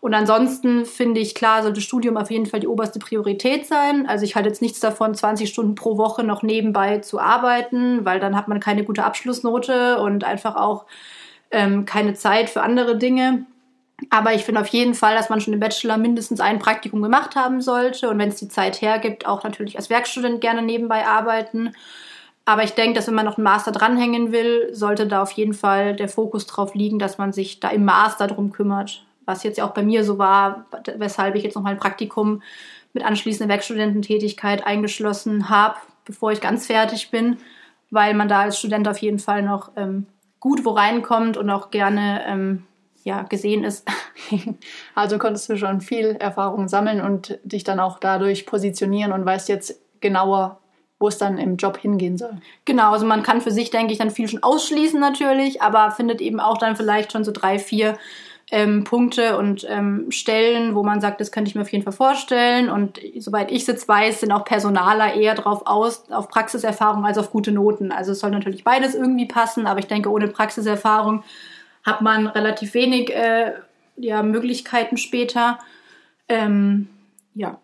Und 0.00 0.12
ansonsten 0.12 0.84
finde 0.84 1.20
ich, 1.20 1.34
klar, 1.34 1.62
sollte 1.62 1.80
Studium 1.80 2.18
auf 2.18 2.30
jeden 2.30 2.44
Fall 2.44 2.60
die 2.60 2.66
oberste 2.66 2.98
Priorität 2.98 3.66
sein. 3.66 4.06
Also 4.06 4.26
ich 4.26 4.36
halte 4.36 4.50
jetzt 4.50 4.60
nichts 4.60 4.78
davon, 4.78 5.14
20 5.14 5.48
Stunden 5.48 5.76
pro 5.76 5.96
Woche 5.96 6.24
noch 6.24 6.42
nebenbei 6.42 6.98
zu 6.98 7.18
arbeiten, 7.18 8.04
weil 8.04 8.20
dann 8.20 8.36
hat 8.36 8.46
man 8.46 8.60
keine 8.60 8.84
gute 8.84 9.02
Abschlussnote 9.02 9.98
und 10.00 10.24
einfach 10.24 10.56
auch 10.56 10.84
ähm, 11.50 11.86
keine 11.86 12.12
Zeit 12.12 12.50
für 12.50 12.62
andere 12.62 12.98
Dinge. 12.98 13.46
Aber 14.10 14.34
ich 14.34 14.44
finde 14.44 14.60
auf 14.60 14.66
jeden 14.68 14.94
Fall, 14.94 15.14
dass 15.14 15.30
man 15.30 15.40
schon 15.40 15.54
im 15.54 15.60
Bachelor 15.60 15.96
mindestens 15.96 16.40
ein 16.40 16.58
Praktikum 16.58 17.02
gemacht 17.02 17.36
haben 17.36 17.60
sollte 17.60 18.08
und 18.08 18.18
wenn 18.18 18.28
es 18.28 18.36
die 18.36 18.48
Zeit 18.48 18.80
hergibt, 18.80 19.26
auch 19.26 19.44
natürlich 19.44 19.76
als 19.76 19.90
Werkstudent 19.90 20.40
gerne 20.40 20.62
nebenbei 20.62 21.06
arbeiten. 21.06 21.74
Aber 22.44 22.62
ich 22.62 22.72
denke, 22.72 22.94
dass 22.94 23.06
wenn 23.06 23.14
man 23.14 23.24
noch 23.24 23.38
einen 23.38 23.44
Master 23.44 23.72
dranhängen 23.72 24.32
will, 24.32 24.68
sollte 24.72 25.06
da 25.06 25.22
auf 25.22 25.30
jeden 25.32 25.54
Fall 25.54 25.96
der 25.96 26.08
Fokus 26.08 26.46
drauf 26.46 26.74
liegen, 26.74 26.98
dass 26.98 27.18
man 27.18 27.32
sich 27.32 27.60
da 27.60 27.70
im 27.70 27.84
Master 27.84 28.26
drum 28.26 28.52
kümmert. 28.52 29.04
Was 29.24 29.42
jetzt 29.42 29.56
ja 29.56 29.64
auch 29.64 29.72
bei 29.72 29.82
mir 29.82 30.04
so 30.04 30.18
war, 30.18 30.66
weshalb 30.96 31.34
ich 31.34 31.42
jetzt 31.42 31.54
noch 31.54 31.62
mal 31.62 31.70
ein 31.70 31.78
Praktikum 31.78 32.42
mit 32.92 33.04
anschließender 33.04 33.50
Werkstudententätigkeit 33.50 34.66
eingeschlossen 34.66 35.48
habe, 35.48 35.76
bevor 36.04 36.32
ich 36.32 36.42
ganz 36.42 36.66
fertig 36.66 37.10
bin, 37.10 37.38
weil 37.90 38.12
man 38.12 38.28
da 38.28 38.40
als 38.40 38.58
Student 38.58 38.88
auf 38.88 38.98
jeden 38.98 39.18
Fall 39.18 39.42
noch 39.42 39.70
ähm, 39.76 40.06
gut 40.38 40.66
wo 40.66 40.70
reinkommt 40.70 41.38
und 41.38 41.48
auch 41.48 41.70
gerne 41.70 42.22
ähm, 42.26 42.64
ja, 43.04 43.22
gesehen 43.22 43.64
ist. 43.64 43.86
Also 44.94 45.18
konntest 45.18 45.48
du 45.48 45.56
schon 45.56 45.80
viel 45.80 46.16
Erfahrung 46.18 46.68
sammeln 46.68 47.00
und 47.00 47.38
dich 47.44 47.64
dann 47.64 47.80
auch 47.80 47.98
dadurch 47.98 48.46
positionieren 48.46 49.12
und 49.12 49.26
weißt 49.26 49.48
jetzt 49.48 49.80
genauer, 50.00 50.60
wo 50.98 51.08
es 51.08 51.18
dann 51.18 51.36
im 51.36 51.56
Job 51.56 51.76
hingehen 51.76 52.16
soll. 52.16 52.38
Genau, 52.64 52.92
also 52.92 53.04
man 53.04 53.22
kann 53.22 53.40
für 53.40 53.50
sich, 53.50 53.70
denke 53.70 53.92
ich, 53.92 53.98
dann 53.98 54.10
viel 54.10 54.28
schon 54.28 54.42
ausschließen 54.42 54.98
natürlich, 54.98 55.60
aber 55.60 55.90
findet 55.90 56.20
eben 56.20 56.40
auch 56.40 56.58
dann 56.58 56.76
vielleicht 56.76 57.12
schon 57.12 57.24
so 57.24 57.32
drei, 57.32 57.58
vier 57.58 57.98
ähm, 58.50 58.84
Punkte 58.84 59.36
und 59.36 59.66
ähm, 59.68 60.10
Stellen, 60.10 60.74
wo 60.74 60.82
man 60.82 61.00
sagt, 61.00 61.20
das 61.20 61.32
könnte 61.32 61.48
ich 61.48 61.54
mir 61.54 61.62
auf 61.62 61.72
jeden 61.72 61.84
Fall 61.84 61.92
vorstellen. 61.92 62.70
Und 62.70 63.00
soweit 63.18 63.50
ich 63.50 63.62
es 63.62 63.66
jetzt 63.66 63.88
weiß, 63.88 64.20
sind 64.20 64.32
auch 64.32 64.44
Personaler 64.44 65.14
eher 65.14 65.34
drauf 65.34 65.62
aus, 65.66 66.10
auf 66.10 66.28
Praxiserfahrung 66.28 67.04
als 67.04 67.18
auf 67.18 67.30
gute 67.30 67.52
Noten. 67.52 67.90
Also 67.90 68.12
es 68.12 68.20
soll 68.20 68.30
natürlich 68.30 68.64
beides 68.64 68.94
irgendwie 68.94 69.26
passen, 69.26 69.66
aber 69.66 69.80
ich 69.80 69.86
denke, 69.88 70.10
ohne 70.10 70.28
Praxiserfahrung 70.28 71.24
hat 71.84 72.00
man 72.00 72.26
relativ 72.26 72.74
wenig 72.74 73.14
äh, 73.14 73.52
ja, 73.96 74.22
Möglichkeiten 74.22 74.96
später. 74.96 75.58
Ähm, 76.28 76.88
ja. 77.34 77.58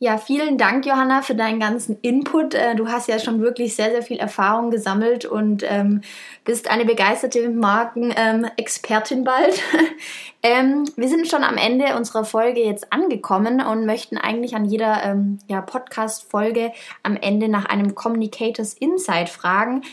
Ja, 0.00 0.18
vielen 0.18 0.58
Dank, 0.58 0.84
Johanna, 0.84 1.22
für 1.22 1.34
deinen 1.34 1.60
ganzen 1.60 1.98
Input. 2.02 2.52
Äh, 2.52 2.74
du 2.74 2.88
hast 2.88 3.08
ja 3.08 3.18
schon 3.18 3.40
wirklich 3.40 3.74
sehr, 3.76 3.90
sehr 3.90 4.02
viel 4.02 4.18
Erfahrung 4.18 4.70
gesammelt 4.70 5.24
und 5.24 5.62
ähm, 5.66 6.02
bist 6.44 6.68
eine 6.68 6.84
begeisterte 6.84 7.48
Markenexpertin 7.48 9.18
ähm, 9.18 9.24
bald. 9.24 9.62
ähm, 10.42 10.84
wir 10.96 11.08
sind 11.08 11.28
schon 11.28 11.44
am 11.44 11.56
Ende 11.56 11.96
unserer 11.96 12.24
Folge 12.24 12.60
jetzt 12.60 12.92
angekommen 12.92 13.62
und 13.62 13.86
möchten 13.86 14.18
eigentlich 14.18 14.54
an 14.56 14.66
jeder 14.66 15.04
ähm, 15.04 15.38
ja, 15.46 15.62
Podcast-Folge 15.62 16.72
am 17.02 17.16
Ende 17.16 17.48
nach 17.48 17.64
einem 17.64 17.94
Communicators 17.94 18.74
Insight 18.74 19.30
fragen. 19.30 19.84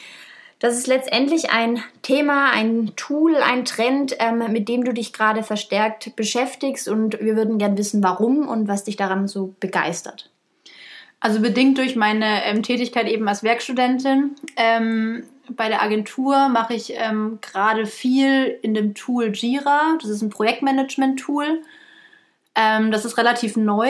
Das 0.62 0.78
ist 0.78 0.86
letztendlich 0.86 1.50
ein 1.50 1.84
Thema, 2.04 2.52
ein 2.52 2.92
Tool, 2.96 3.36
ein 3.38 3.66
Trend, 3.66 4.16
ähm, 4.20 4.44
mit 4.52 4.70
dem 4.70 4.84
du 4.84 4.94
dich 4.94 5.12
gerade 5.12 5.42
verstärkt 5.42 6.16
beschäftigst 6.16 6.88
und 6.88 7.20
wir 7.20 7.36
würden 7.36 7.58
gern 7.58 7.80
wissen, 7.80 8.04
warum 8.04 8.48
und 8.48 8.68
was 8.68 8.84
dich 8.84 8.96
daran 8.96 9.28
so 9.28 9.56
begeistert. 9.60 10.30
Also 11.20 11.40
bedingt 11.40 11.80
durch 11.80 11.96
meine 11.96 12.46
ähm, 12.46 12.62
Tätigkeit 12.62 13.08
eben 13.08 13.28
als 13.28 13.42
Werkstudentin. 13.42 14.36
Ähm, 14.56 15.24
bei 15.50 15.68
der 15.68 15.82
Agentur 15.82 16.48
mache 16.50 16.76
ich 16.76 16.94
ähm, 16.96 17.40
gerade 17.42 17.88
viel 17.88 18.60
in 18.62 18.76
dem 18.76 18.94
Tool 18.94 19.32
Jira. 19.34 19.98
Das 20.00 20.12
ist 20.12 20.22
ein 20.22 20.30
Projektmanagement-Tool. 20.30 21.64
Ähm, 22.54 22.92
das 22.92 23.04
ist 23.04 23.18
relativ 23.18 23.58
neu, 23.58 23.90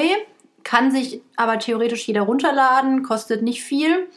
kann 0.63 0.89
sich 0.89 1.22
aber 1.36 1.60
theoretisch 1.60 2.08
jeder 2.08 2.22
runterladen, 2.22 3.04
kostet 3.04 3.41
nicht 3.41 3.62
viel. 3.62 4.08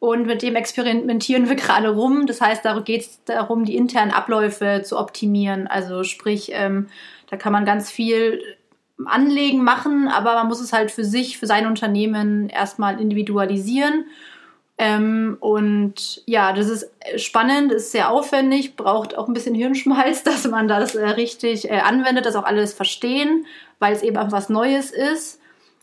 Und 0.00 0.26
mit 0.26 0.42
dem 0.42 0.56
experimentieren 0.56 1.48
wir 1.48 1.56
gerade 1.56 1.90
rum. 1.90 2.26
Das 2.26 2.40
heißt, 2.40 2.64
da 2.64 2.80
geht 2.80 3.02
es 3.02 3.24
darum, 3.24 3.64
die 3.64 3.76
internen 3.76 4.10
Abläufe 4.10 4.82
zu 4.82 4.98
optimieren. 4.98 5.68
Also 5.68 6.02
sprich, 6.02 6.50
ähm, 6.52 6.88
da 7.28 7.36
kann 7.36 7.52
man 7.52 7.64
ganz 7.64 7.90
viel 7.90 8.42
anlegen, 9.06 9.62
machen, 9.62 10.08
aber 10.08 10.34
man 10.34 10.48
muss 10.48 10.60
es 10.60 10.74
halt 10.74 10.90
für 10.90 11.04
sich, 11.04 11.38
für 11.38 11.46
sein 11.46 11.66
Unternehmen 11.66 12.48
erstmal 12.48 13.00
individualisieren. 13.00 14.06
Ähm, 14.76 15.36
und 15.40 16.22
ja, 16.26 16.52
das 16.54 16.68
ist 16.68 16.90
spannend, 17.16 17.70
ist 17.70 17.92
sehr 17.92 18.10
aufwendig, 18.10 18.76
braucht 18.76 19.16
auch 19.16 19.28
ein 19.28 19.34
bisschen 19.34 19.54
Hirnschmalz, 19.54 20.22
dass 20.24 20.46
man 20.48 20.68
das 20.68 20.94
äh, 20.94 21.06
richtig 21.06 21.70
äh, 21.70 21.80
anwendet, 21.80 22.26
das 22.26 22.36
auch 22.36 22.44
alles 22.44 22.72
verstehen, 22.72 23.46
weil 23.78 23.94
es 23.94 24.02
eben 24.02 24.16
auch 24.16 24.32
was 24.32 24.48
Neues 24.48 24.90
ist 24.90 25.39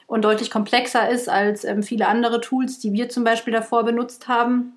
und 0.08 0.24
deutlich 0.24 0.50
komplexer 0.50 1.10
ist 1.10 1.30
als 1.30 1.64
ähm, 1.66 1.84
viele 1.84 2.08
andere 2.08 2.42
Tools, 2.42 2.80
die 2.80 2.94
wir 2.94 3.10
zum 3.10 3.24
Beispiel 3.24 3.54
davor 3.54 3.84
benutzt 3.84 4.28
haben. 4.28 4.74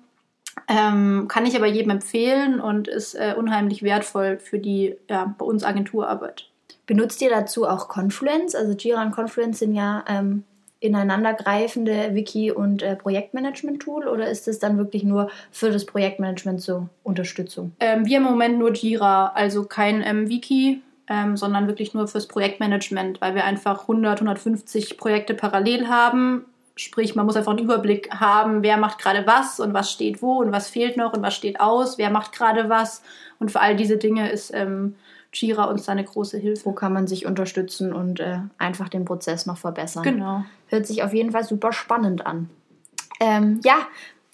Ähm, 0.67 1.27
kann 1.29 1.45
ich 1.45 1.55
aber 1.55 1.67
jedem 1.67 1.91
empfehlen 1.91 2.59
und 2.59 2.89
ist 2.89 3.15
äh, 3.15 3.33
unheimlich 3.37 3.83
wertvoll 3.83 4.37
für 4.37 4.59
die 4.59 4.97
ja, 5.09 5.33
bei 5.37 5.45
uns 5.45 5.63
Agenturarbeit. 5.63 6.49
Benutzt 6.85 7.21
ihr 7.21 7.29
dazu 7.29 7.65
auch 7.65 7.87
Confluence? 7.87 8.53
Also 8.53 8.73
Jira 8.73 9.01
und 9.01 9.11
Confluence 9.11 9.59
sind 9.59 9.73
ja 9.73 10.03
ähm, 10.09 10.43
ineinandergreifende 10.81 12.13
Wiki- 12.13 12.51
und 12.51 12.81
äh, 12.81 12.97
Projektmanagement-Tool 12.97 14.07
oder 14.07 14.29
ist 14.29 14.47
es 14.49 14.59
dann 14.59 14.77
wirklich 14.77 15.03
nur 15.03 15.29
für 15.51 15.71
das 15.71 15.85
Projektmanagement 15.85 16.59
zur 16.59 16.89
Unterstützung? 17.03 17.71
Ähm, 17.79 18.05
wir 18.05 18.17
im 18.17 18.23
Moment 18.23 18.59
nur 18.59 18.73
Jira, 18.73 19.27
also 19.27 19.63
kein 19.63 20.03
ähm, 20.05 20.27
Wiki 20.27 20.81
ähm, 21.11 21.35
sondern 21.35 21.67
wirklich 21.67 21.93
nur 21.93 22.07
fürs 22.07 22.25
Projektmanagement, 22.27 23.19
weil 23.19 23.35
wir 23.35 23.43
einfach 23.43 23.81
100, 23.81 24.21
150 24.21 24.97
Projekte 24.97 25.33
parallel 25.33 25.89
haben. 25.89 26.45
Sprich, 26.77 27.15
man 27.15 27.25
muss 27.25 27.35
einfach 27.35 27.51
einen 27.51 27.65
Überblick 27.65 28.09
haben, 28.11 28.63
wer 28.63 28.77
macht 28.77 28.97
gerade 28.99 29.27
was 29.27 29.59
und 29.59 29.73
was 29.73 29.91
steht 29.91 30.21
wo 30.21 30.39
und 30.39 30.53
was 30.53 30.69
fehlt 30.69 30.95
noch 30.95 31.11
und 31.11 31.21
was 31.21 31.35
steht 31.35 31.59
aus, 31.59 31.97
wer 31.97 32.09
macht 32.09 32.31
gerade 32.31 32.69
was. 32.69 33.03
Und 33.39 33.51
für 33.51 33.59
all 33.59 33.75
diese 33.75 33.97
Dinge 33.97 34.31
ist 34.31 34.53
ähm, 34.53 34.95
Jira 35.33 35.65
uns 35.65 35.83
da 35.83 35.91
eine 35.91 36.05
große 36.05 36.37
Hilfe. 36.37 36.65
Wo 36.65 36.71
kann 36.71 36.93
man 36.93 37.07
sich 37.07 37.25
unterstützen 37.25 37.91
und 37.91 38.21
äh, 38.21 38.39
einfach 38.57 38.87
den 38.87 39.03
Prozess 39.03 39.45
noch 39.45 39.57
verbessern? 39.57 40.03
Genau. 40.03 40.45
Hört 40.67 40.87
sich 40.87 41.03
auf 41.03 41.13
jeden 41.13 41.31
Fall 41.33 41.43
super 41.43 41.73
spannend 41.73 42.25
an. 42.25 42.49
Ähm, 43.19 43.59
ja, 43.65 43.79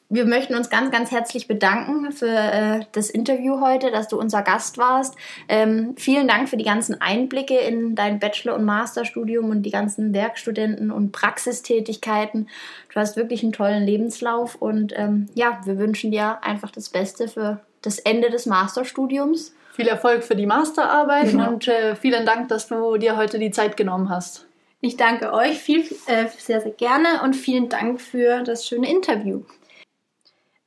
wir 0.09 0.25
möchten 0.25 0.55
uns 0.55 0.69
ganz, 0.69 0.89
ganz 0.91 1.11
herzlich 1.11 1.47
bedanken 1.47 2.11
für 2.11 2.29
äh, 2.29 2.79
das 2.93 3.09
Interview 3.09 3.59
heute, 3.59 3.91
dass 3.91 4.07
du 4.07 4.17
unser 4.17 4.41
Gast 4.41 4.77
warst. 4.77 5.15
Ähm, 5.49 5.95
vielen 5.97 6.27
Dank 6.27 6.47
für 6.47 6.55
die 6.55 6.63
ganzen 6.63 7.01
Einblicke 7.01 7.57
in 7.57 7.95
dein 7.95 8.19
Bachelor- 8.19 8.55
und 8.55 8.63
Masterstudium 8.63 9.49
und 9.49 9.63
die 9.63 9.71
ganzen 9.71 10.13
Werkstudenten 10.13 10.91
und 10.91 11.11
Praxistätigkeiten. 11.11 12.47
Du 12.93 12.99
hast 12.99 13.17
wirklich 13.17 13.43
einen 13.43 13.51
tollen 13.51 13.83
Lebenslauf 13.83 14.55
und 14.55 14.93
ähm, 14.95 15.27
ja, 15.33 15.59
wir 15.65 15.77
wünschen 15.77 16.11
dir 16.11 16.41
einfach 16.41 16.71
das 16.71 16.89
Beste 16.89 17.27
für 17.27 17.59
das 17.81 17.99
Ende 17.99 18.29
des 18.29 18.45
Masterstudiums. 18.45 19.53
Viel 19.73 19.87
Erfolg 19.87 20.23
für 20.23 20.35
die 20.35 20.45
Masterarbeit 20.47 21.31
genau. 21.31 21.49
und 21.49 21.67
äh, 21.67 21.95
vielen 21.95 22.25
Dank, 22.25 22.47
dass 22.47 22.67
du 22.67 22.97
dir 22.97 23.17
heute 23.17 23.39
die 23.39 23.51
Zeit 23.51 23.75
genommen 23.75 24.09
hast. 24.09 24.47
Ich 24.79 24.95
danke 24.95 25.33
euch 25.33 25.57
viel, 25.57 25.81
äh, 26.05 26.27
sehr, 26.37 26.61
sehr 26.61 26.71
gerne 26.71 27.21
und 27.23 27.35
vielen 27.35 27.67
Dank 27.67 27.99
für 27.99 28.43
das 28.43 28.65
schöne 28.65 28.89
Interview. 28.89 29.41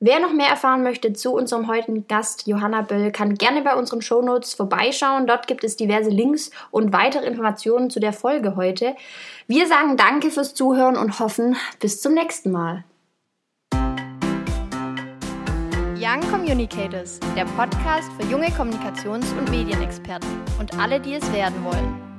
Wer 0.02 0.18
noch 0.18 0.32
mehr 0.32 0.48
erfahren 0.48 0.82
möchte 0.82 1.12
zu 1.12 1.34
unserem 1.34 1.68
heutigen 1.68 2.08
Gast 2.08 2.46
Johanna 2.46 2.80
Böll, 2.80 3.12
kann 3.12 3.34
gerne 3.34 3.60
bei 3.60 3.74
unseren 3.74 4.00
Shownotes 4.00 4.54
vorbeischauen. 4.54 5.26
Dort 5.26 5.46
gibt 5.46 5.62
es 5.62 5.76
diverse 5.76 6.08
Links 6.08 6.50
und 6.70 6.94
weitere 6.94 7.26
Informationen 7.26 7.90
zu 7.90 8.00
der 8.00 8.14
Folge 8.14 8.56
heute. 8.56 8.96
Wir 9.46 9.66
sagen 9.66 9.98
Danke 9.98 10.30
fürs 10.30 10.54
Zuhören 10.54 10.96
und 10.96 11.20
hoffen 11.20 11.54
bis 11.80 12.00
zum 12.00 12.14
nächsten 12.14 12.50
Mal. 12.50 12.84
Young 15.98 16.22
Communicators, 16.30 17.20
der 17.36 17.44
Podcast 17.44 18.10
für 18.18 18.26
junge 18.26 18.46
Kommunikations- 18.46 19.36
und 19.36 19.50
Medienexperten 19.50 20.30
und 20.58 20.78
alle, 20.78 20.98
die 20.98 21.12
es 21.12 21.32
werden 21.34 21.62
wollen. 21.62 22.09